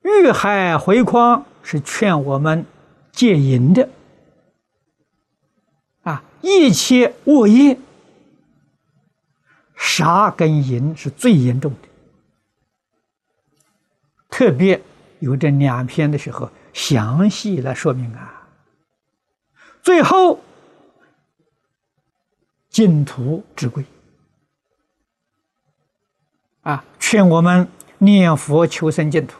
[0.03, 2.63] 遇海回匡是劝我们
[3.11, 3.89] 戒淫的。
[6.03, 7.79] 啊，一切恶业，
[9.75, 11.86] 杀跟淫是最严重的。
[14.29, 14.81] 特别
[15.19, 18.47] 有这两篇的时候，详细来说明啊。
[19.81, 20.39] 最后，
[22.69, 23.85] 净土之贵
[26.61, 27.67] 啊，劝我们
[27.97, 29.37] 念佛求生净土。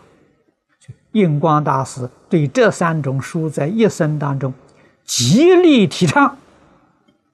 [1.14, 4.54] 印光大师对这三种书在一生当中
[5.04, 6.38] 极力提倡。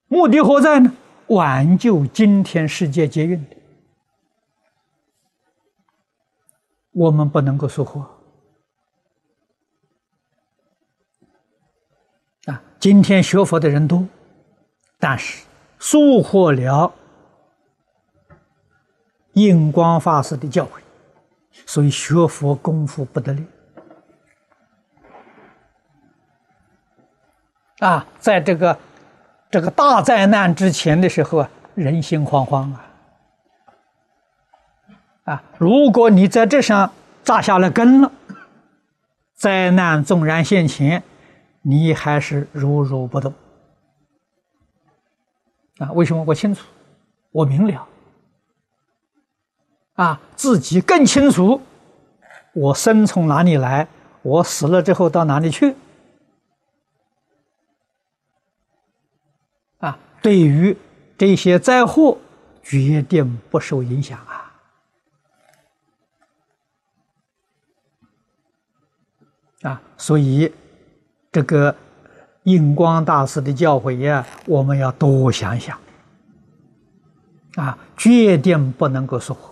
[0.07, 0.93] 目的何在呢？
[1.27, 3.43] 挽救今天世界劫运，
[6.93, 7.99] 我们不能够收获
[12.45, 12.61] 啊！
[12.79, 14.07] 今天学佛的人多，
[14.99, 15.43] 但是
[15.79, 16.93] 收获了
[19.33, 20.79] 印光法师的教诲，
[21.65, 23.45] 所以学佛功夫不得力
[27.79, 28.07] 啊！
[28.19, 28.79] 在这个。
[29.51, 32.92] 这个大灾难之前的时候啊，人心惶惶啊！
[35.23, 36.91] 啊，如果你在这上
[37.23, 38.11] 扎下了根了，
[39.35, 41.01] 灾难纵然现前，
[41.61, 43.33] 你还是如如不动
[45.77, 45.91] 啊？
[45.93, 46.23] 为什么？
[46.27, 46.65] 我清楚，
[47.31, 47.87] 我明了
[49.93, 51.61] 啊，自己更清楚，
[52.53, 53.87] 我生从哪里来，
[54.23, 55.75] 我死了之后到哪里去。
[59.79, 60.77] 啊对于
[61.17, 62.17] 这些灾祸，
[62.61, 64.42] 决定不受影响啊！
[69.63, 70.51] 啊，所以
[71.31, 71.75] 这个
[72.43, 75.75] 印光大师的教诲呀，我们要多想想
[77.55, 79.51] 啊，决定不能够说谎。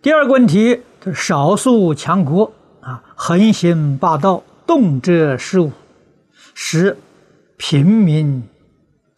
[0.00, 0.80] 第二个问题，
[1.14, 2.50] 少数强国
[2.80, 5.70] 啊，横行霸道，动辄十五，
[6.54, 6.96] 使。
[7.58, 8.46] 平民、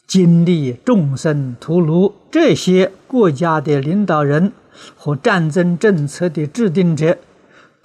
[0.06, 4.52] 经历众生屠戮，这些国家的领导人
[4.96, 7.18] 和战争政策的制定者，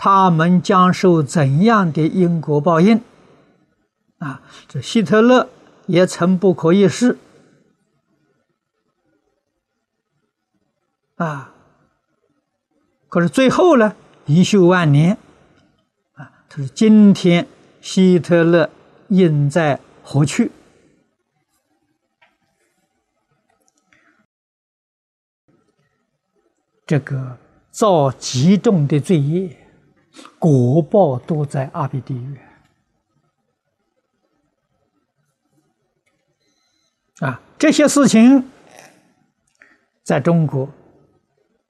[0.04, 3.02] 他们将受怎样的因果报应？
[4.18, 5.48] 啊，这希特勒
[5.86, 7.18] 也曾不可一世。
[11.16, 11.54] 啊，
[13.08, 13.96] 可是最后呢，
[14.26, 15.18] 一宿万年。
[16.16, 17.48] 啊，他说：“今天
[17.80, 18.70] 希特勒
[19.08, 20.52] 应在。”何去？
[26.86, 27.38] 这个
[27.72, 29.63] 造极重的罪业，
[30.40, 32.38] 果报都在阿鼻地狱
[37.20, 37.40] 啊！
[37.58, 38.44] 这些事情，
[40.04, 40.70] 在中国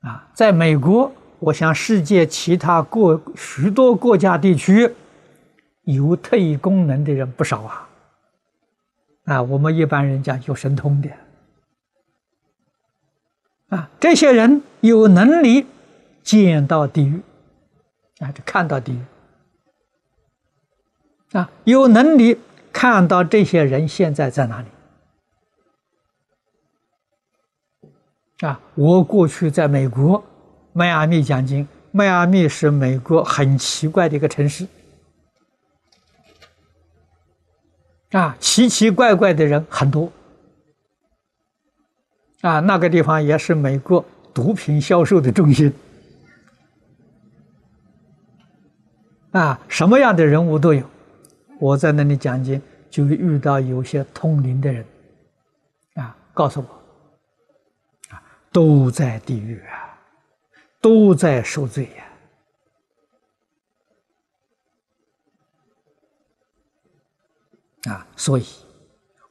[0.02, 4.94] 啊，在美国，我想世界其他国许多国家地区，
[5.84, 7.89] 有特异功能的人不少啊。
[9.26, 11.10] 啊，我们一般人讲有神通的，
[13.70, 15.66] 啊，这些人有能力
[16.24, 17.22] 见到地狱，
[18.24, 18.99] 啊，就看到地狱，
[21.38, 22.39] 啊，有能力
[22.71, 24.67] 看到这些人现在在哪里，
[28.47, 30.24] 啊，我过去在美国
[30.71, 34.65] 迈阿密讲经，迈阿密是美国很奇怪的一个城市。
[38.11, 40.09] 啊，奇奇怪怪的人很多。
[42.41, 45.74] 啊，那个地方也是美国毒品销售的中心。
[49.34, 50.89] 啊，什么样的人物都有。
[51.59, 54.86] 我在那里讲经，就遇到有些通灵的人，
[55.95, 56.67] 啊，告诉我，
[58.13, 58.21] 啊，
[58.51, 59.97] 都在地狱啊，
[60.79, 61.86] 都在受罪
[67.86, 67.91] 呀。
[67.91, 68.45] 啊，所以，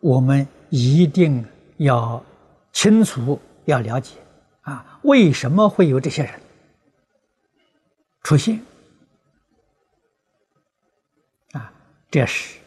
[0.00, 1.46] 我们一定
[1.76, 2.22] 要
[2.72, 4.16] 清楚、要了解
[4.62, 6.40] 啊，为什么会有这些人
[8.22, 8.61] 出现？
[11.53, 11.72] 啊，
[12.13, 12.59] 这是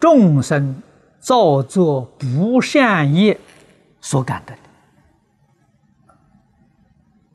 [0.00, 0.82] 众生
[1.20, 3.38] 造作不善业
[4.00, 4.58] 所感的。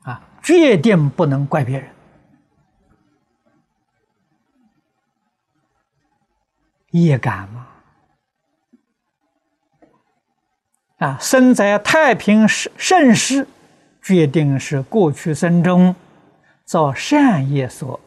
[0.02, 1.88] 啊，决定不能怪别人，
[6.90, 7.66] 业感嘛。
[10.98, 13.48] 啊，生在太平盛盛世，
[14.02, 15.96] 决定是过去生中
[16.66, 17.98] 造善业所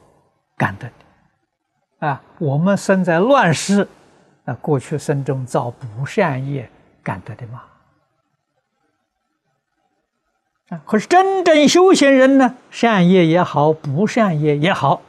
[0.55, 0.91] 感的。
[1.99, 3.87] 啊，我们生在乱世，
[4.45, 6.69] 啊，过去生中造不善业
[7.01, 7.63] 感得的嘛。
[10.69, 15.01] 啊，可是真正修行人呢，善业也好，不善业也好，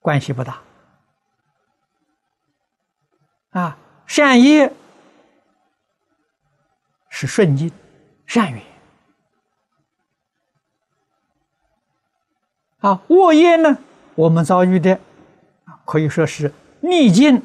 [0.00, 0.60] 关系不大。
[3.50, 4.72] 啊，善业
[7.08, 7.70] 是顺境、
[8.26, 8.60] 善缘；
[12.80, 13.78] 啊，恶业呢，
[14.14, 14.98] 我们遭遇的
[15.84, 17.42] 可以说是逆境、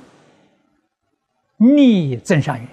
[1.58, 2.68] 逆增上缘，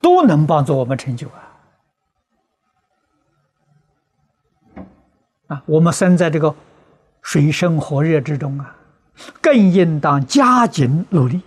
[0.00, 1.40] 都能帮助我们成就啊！
[5.48, 6.54] 啊，我们身在这个
[7.22, 8.74] 水深火热之中啊，
[9.42, 11.42] 更应当加紧努力。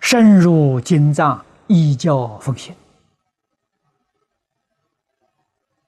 [0.00, 2.74] 深入经藏，依教奉行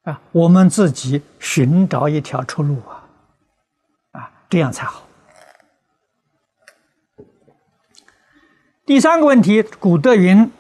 [0.05, 0.21] 啊！
[0.33, 3.09] 我们自己寻找一条出路啊！
[4.13, 5.07] 啊，这样才好。
[8.85, 10.51] 第三个问题，古德云：“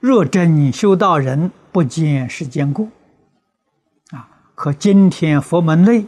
[0.00, 2.88] 若真修道人，不见世间过。”
[4.10, 6.06] 啊，可今天佛门内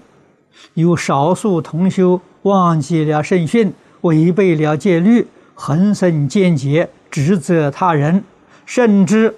[0.74, 5.28] 有少数同修忘记了圣训，违背了戒律。
[5.58, 8.24] 横生间接指责他人，
[8.66, 9.34] 甚至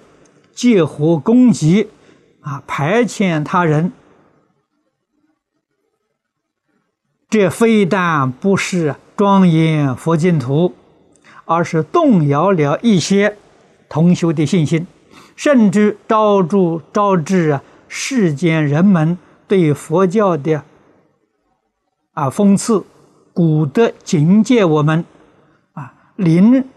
[0.53, 1.89] 借火攻击，
[2.41, 3.93] 啊，排遣他人，
[7.29, 10.75] 这非但不是庄严佛净土，
[11.45, 13.37] 而是动摇了一些
[13.89, 14.87] 同修的信心，
[15.37, 16.57] 甚至招致
[16.93, 20.63] 招致啊世间人们对佛教的
[22.13, 22.85] 啊讽刺。
[23.35, 25.05] 古德警戒我们
[25.73, 25.93] 啊。
[26.17, 26.69] 临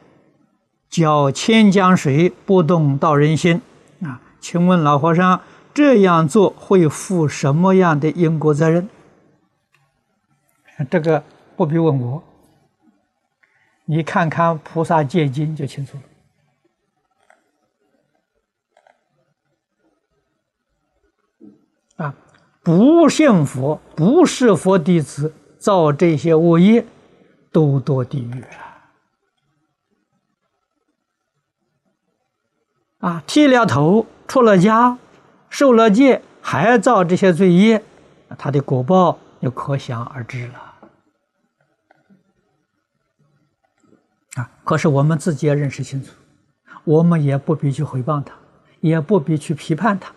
[0.90, 3.62] 搅千江水，不动道人心。
[4.04, 5.42] 啊，请问老和尚，
[5.74, 8.90] 这样做会负什么样的因果责任？
[10.90, 11.24] 这个
[11.56, 12.24] 不必问我，
[13.86, 15.98] 你看看《菩萨戒经》就清楚
[21.98, 22.06] 了。
[22.06, 22.16] 啊，
[22.64, 26.84] 不信佛、不是佛弟子，造这些恶业，
[27.52, 28.90] 都堕地狱啊！
[33.02, 34.98] 啊，剃了头，出了家，
[35.52, 37.84] 受了戒，还造这些罪业，
[38.38, 40.74] 他的果报就可想而知了。
[44.36, 46.14] 啊，可是我们自己要认识清楚，
[46.86, 48.34] 我们也不必去回谤他，
[48.80, 50.14] 也不必去批判他。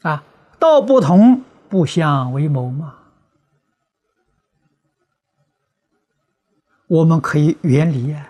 [0.00, 0.24] 啊，
[0.58, 2.94] 道不同，不相为谋嘛。
[6.88, 8.28] 我们可以远离啊，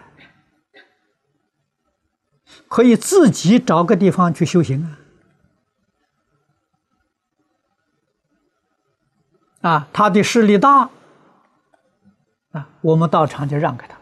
[2.69, 4.99] 可以自己找个地方去修行啊。
[9.61, 10.89] 啊，他的势力大，
[12.53, 13.97] 啊，我们道场就让给他。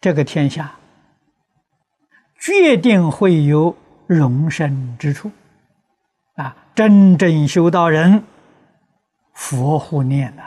[0.00, 0.76] 这个天下，
[2.38, 3.76] 决定会有
[4.06, 5.30] 容身之处，
[6.36, 8.24] 啊，真正修道人。
[9.32, 10.42] 佛护念呐，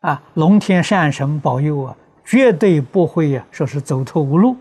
[0.00, 4.56] 啊，龙天善神保佑啊，绝对不会呀，说是走投无路。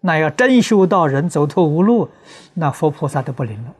[0.00, 2.08] 那要真修道人走投无路，
[2.54, 3.74] 那佛菩萨都不灵了。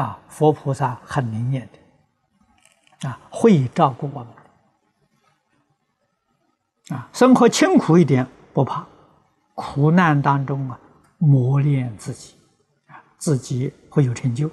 [0.00, 4.28] 啊，佛菩萨很灵验的，啊，会照顾我们。
[6.98, 8.84] 啊，生活清苦一点不怕，
[9.54, 10.78] 苦难当中啊，
[11.18, 12.34] 磨练自己，
[12.88, 14.50] 啊，自己会有成就。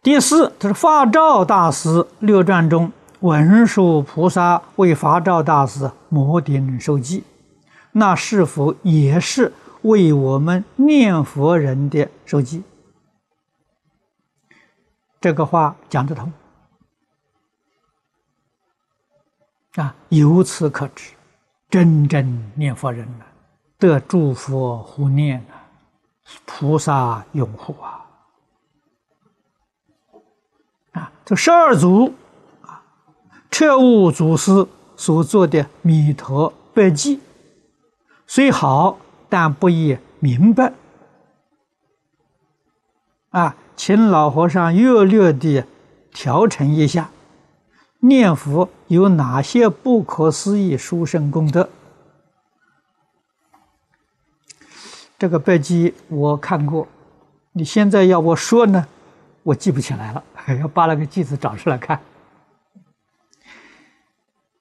[0.00, 2.90] 第四，他是法照大师六传中
[3.20, 7.24] 文殊菩萨为法照大师摩顶受记，
[7.92, 12.62] 那是否也是为我们念佛人的受记？
[15.20, 16.32] 这个话讲得通
[19.74, 19.94] 啊！
[20.10, 21.10] 由此可知，
[21.68, 23.24] 真正念佛人呢，
[23.78, 25.58] 得诸佛护念啊，
[26.46, 28.07] 菩萨拥护啊。
[30.92, 32.14] 啊这十二祖
[32.62, 32.82] 啊，
[33.50, 34.66] 彻悟祖师
[34.96, 37.20] 所做的弥陀百记，
[38.26, 40.72] 虽好，但不易明白。
[43.30, 45.64] 啊，请老和尚略略的
[46.12, 47.10] 调成一下，
[48.00, 51.68] 念佛有哪些不可思议殊胜功德？
[55.18, 56.88] 这个拜记我看过，
[57.52, 58.86] 你现在要我说呢，
[59.42, 60.24] 我记不起来了。
[60.60, 62.00] 要把那个句子找出来看。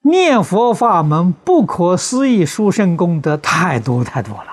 [0.02, 4.52] 念佛法门不可思议殊胜功德太多太多了，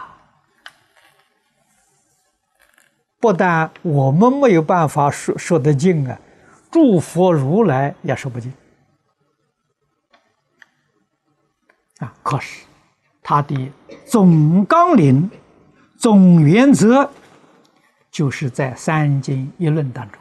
[3.20, 6.18] 不但我们没有办法说说得尽啊，
[6.72, 8.52] 诸佛如来也说不尽
[12.00, 12.12] 啊。
[12.22, 12.64] 可是，
[13.22, 13.70] 他的
[14.04, 15.30] 总纲领、
[15.96, 17.08] 总原则，
[18.10, 20.20] 就是在三经一论当中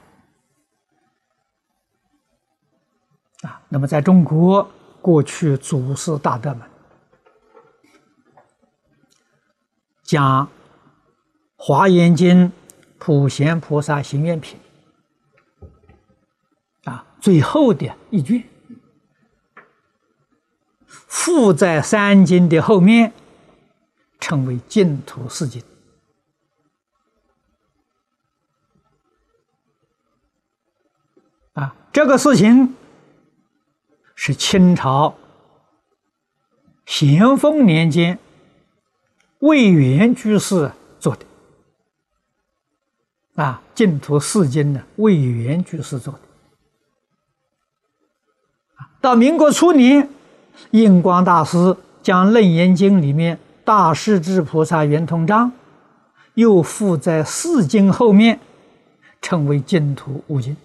[3.44, 3.62] 啊。
[3.70, 4.70] 那么，在中国。
[5.04, 6.62] 过去祖师大德们
[10.02, 10.48] 讲
[11.58, 12.48] 《华严经》
[12.98, 14.58] 普贤菩萨行愿品
[16.86, 18.42] 啊，最后的一卷
[20.88, 23.12] 附在三经的后面，
[24.22, 25.62] 称为净土四经
[31.52, 32.74] 啊，这个事情。
[34.26, 35.16] 是清朝
[36.86, 38.18] 咸丰年间
[39.40, 41.26] 魏源居士做的
[43.36, 46.20] 啊，净土四经呢，魏源居士做的。
[49.02, 50.10] 到民国初年，
[50.72, 55.52] 印光大师将《楞严经》里面大势至菩萨圆通章
[56.36, 58.40] 又附在四经后面，
[59.22, 60.56] 称为净土五经。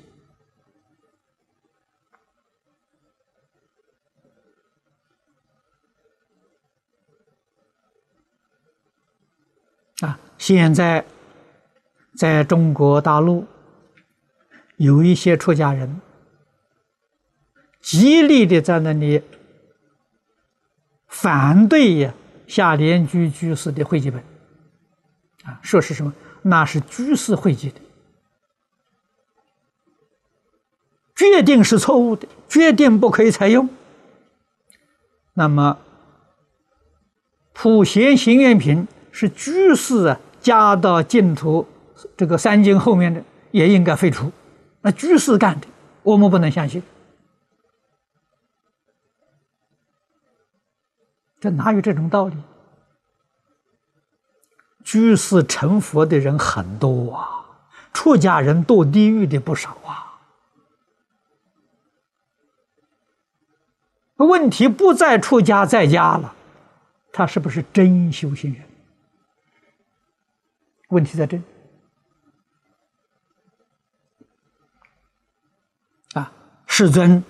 [10.00, 11.04] 啊，现在
[12.16, 13.44] 在中国大陆
[14.76, 16.00] 有一些出家人
[17.80, 19.20] 极力的在那里
[21.08, 22.12] 反对
[22.46, 24.22] 下莲居居士的会集本，
[25.42, 26.14] 啊，说是什么？
[26.42, 27.80] 那是居士会集的，
[31.16, 33.68] 决定是错误的，决定不可以采用。
[35.34, 35.78] 那么
[37.52, 38.86] 普贤行愿品。
[39.10, 41.66] 是居士啊，加到净土
[42.16, 44.30] 这个三经后面的也应该废除。
[44.80, 45.66] 那居士干的，
[46.02, 46.82] 我们不能相信。
[51.40, 52.36] 这哪有这种道理？
[54.84, 57.46] 居士成佛的人很多啊，
[57.92, 60.04] 出家人堕地狱的不少啊。
[64.16, 66.34] 问题不在出家在家了，
[67.12, 68.67] 他是不是真修行人？
[70.88, 71.40] 问题在这
[76.14, 76.32] 啊！
[76.66, 77.22] 世尊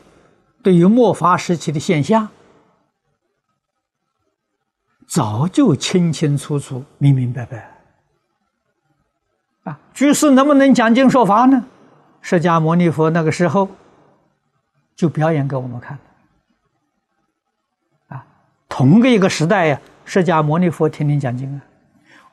[0.63, 2.29] 对于末法时期的现象，
[5.07, 7.81] 早就清清楚楚、明明白白
[9.65, 9.81] 啊！
[9.93, 11.65] 居士能不能讲经说法呢？
[12.21, 13.69] 释迦牟尼佛那个时候
[14.95, 15.99] 就表演给我们看
[18.09, 18.25] 啊！
[18.69, 21.63] 同个一个时代呀，释迦牟尼佛天天讲经啊。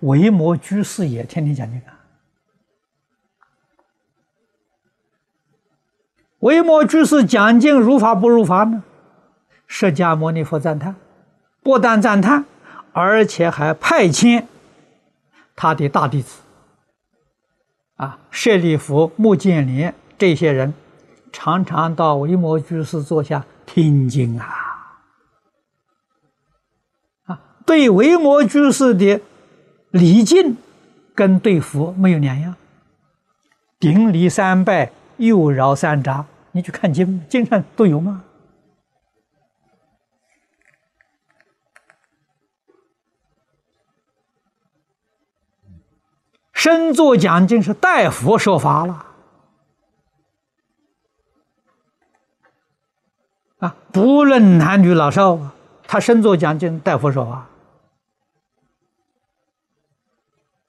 [0.01, 1.99] 维摩居士也天天讲经啊。
[6.39, 8.83] 维摩居士讲经如法不如法呢？
[9.67, 10.95] 释迦牟尼佛赞叹，
[11.63, 12.45] 不但赞叹，
[12.91, 14.45] 而且还派遣
[15.55, 16.41] 他的大弟子
[17.95, 20.73] 啊，舍利弗、目犍连这些人，
[21.31, 24.45] 常常到维摩居士座下听经啊。
[27.23, 29.19] 啊，对维摩居士的。
[29.95, 30.57] 礼敬
[31.13, 32.53] 跟对佛没有两样，
[33.79, 38.25] 顶礼三拜，右绕三匝，你去看经，经上都有吗？
[46.51, 49.05] 身作讲经是代佛说法了，
[53.59, 55.39] 啊，不论男女老少，
[55.87, 57.47] 他身作讲经代佛说法。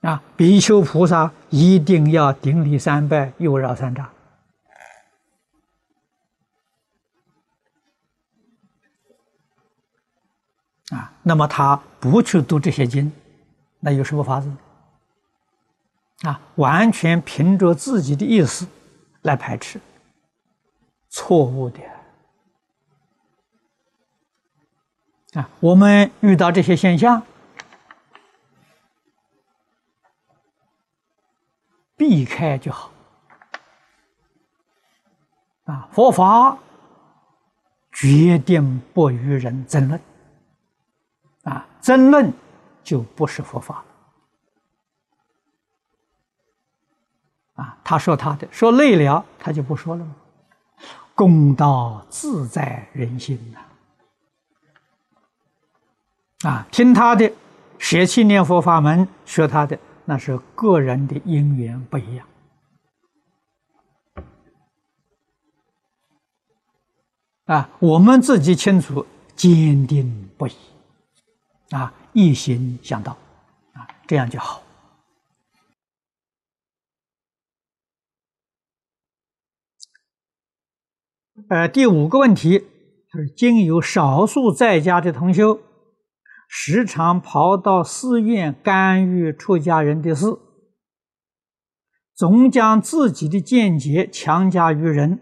[0.07, 0.23] 啊！
[0.37, 4.03] 比丘菩萨一定要顶礼三拜，右绕三匝。
[10.91, 13.11] 啊，那么他不去读这些经，
[13.81, 14.49] 那有什么法子？
[16.23, 18.69] 啊，完全凭着自己的意思
[19.23, 19.81] 来排斥，
[21.09, 21.81] 错误的。
[25.33, 27.21] 啊，我们遇到这些现象。
[31.97, 32.91] 避开就好
[35.65, 35.89] 啊！
[35.93, 36.59] 佛法
[37.93, 40.01] 决定不与人争论
[41.45, 42.33] 啊，争论
[42.85, 43.83] 就不是佛法
[47.55, 47.79] 啊！
[47.83, 50.15] 他说他的，说累了，他就不说了吗？
[51.15, 53.39] 公道自在人心
[56.43, 56.49] 呐！
[56.51, 57.33] 啊，听他的，
[57.79, 62.27] 舍弃念佛法门，学他的，那是个人的因缘不一样。
[67.45, 70.53] 啊，我们自己清楚，坚定不移，
[71.71, 73.17] 啊，一心向道，
[73.73, 74.63] 啊，这样就好。
[81.49, 82.67] 呃，第五个问题
[83.13, 85.61] 是：经有少数在家的同修，
[86.49, 90.27] 时常跑到寺院干预出家人的事，
[92.15, 95.21] 总将自己的见解强加于人。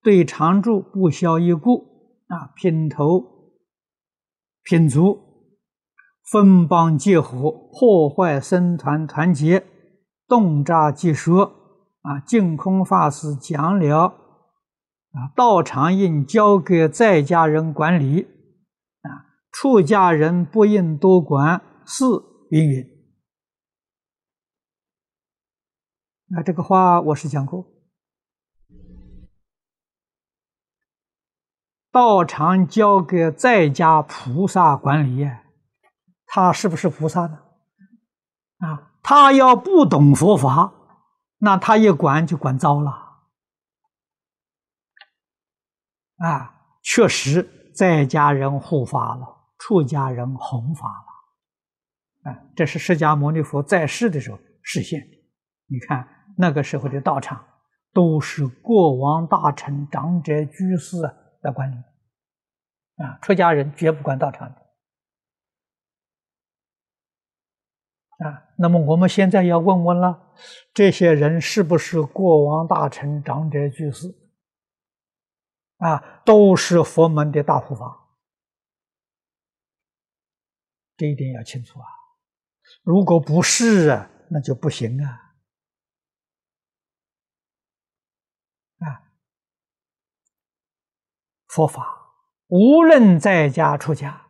[0.00, 3.52] 对常住不消一顾啊，品头
[4.62, 5.18] 品足，
[6.30, 9.66] 分帮结伙，破坏僧团团结，
[10.26, 11.52] 动诈即说
[12.02, 12.20] 啊！
[12.20, 18.26] 净空法师讲了啊，道场应交给在家人管理，
[19.50, 22.04] 出家人不应多管事，
[22.50, 22.86] 云云。
[26.26, 27.66] 那这个话我是讲过。
[31.90, 35.26] 道场交给在家菩萨管理，
[36.26, 37.38] 他是不是菩萨呢？
[38.58, 40.74] 啊，他要不懂佛法，
[41.38, 42.90] 那他一管就管糟了。
[46.18, 52.30] 啊，确实在家人护法了，出家人弘法了。
[52.30, 55.16] 啊，这是释迦牟尼佛在世的时候实现的。
[55.66, 57.44] 你看那个时候的道场，
[57.92, 60.96] 都是国王、大臣、长者、居士。
[61.40, 61.76] 来管理
[62.96, 64.56] 啊，出家人绝不管道场的
[68.26, 68.42] 啊。
[68.56, 70.34] 那么我们现在要问问了，
[70.74, 74.08] 这些人是不是国王、大臣、长者、居士
[75.76, 76.22] 啊？
[76.24, 78.07] 都是佛门的大护法，
[80.98, 81.86] 这一点要清楚啊。
[82.82, 85.08] 如果不是啊，那就不行啊。
[88.80, 89.00] 啊
[91.46, 92.12] 佛法，
[92.48, 94.26] 无论在家出家，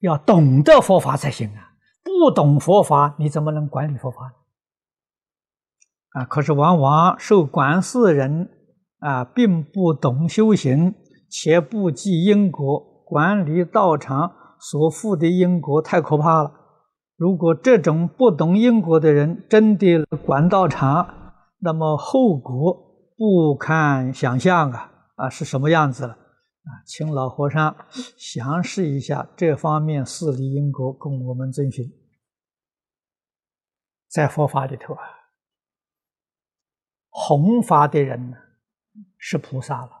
[0.00, 1.72] 要懂得佛法才行啊！
[2.04, 4.34] 不懂佛法，你怎么能管理佛法呢？
[6.20, 6.24] 啊！
[6.24, 8.50] 可是往往受管事人
[8.98, 10.94] 啊，并不懂修行，
[11.30, 16.52] 且不计因果，管理道场所负的因果太可怕了。
[17.16, 22.74] 如果这种不懂因果的人真的管道场，那么后果
[23.16, 24.92] 不堪想象啊！
[25.14, 26.12] 啊，是什么样子了？
[26.12, 27.74] 啊，请老和尚
[28.18, 31.90] 详示一下这方面事理因果，供我们遵循。
[34.08, 35.00] 在佛法里头啊，
[37.08, 38.36] 弘法的人呢
[39.16, 39.95] 是菩萨了，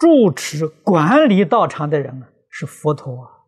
[0.00, 3.44] 住持管理道场的人啊是佛陀啊，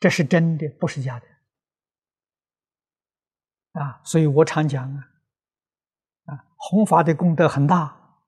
[0.00, 1.26] 这是真的，不是假的。
[3.72, 5.10] 啊，所以我常讲啊，
[6.24, 8.18] 啊，弘法的功德很大，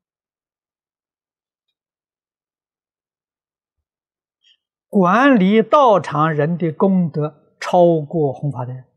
[4.91, 8.92] 管理道场人的功德超过弘法的人。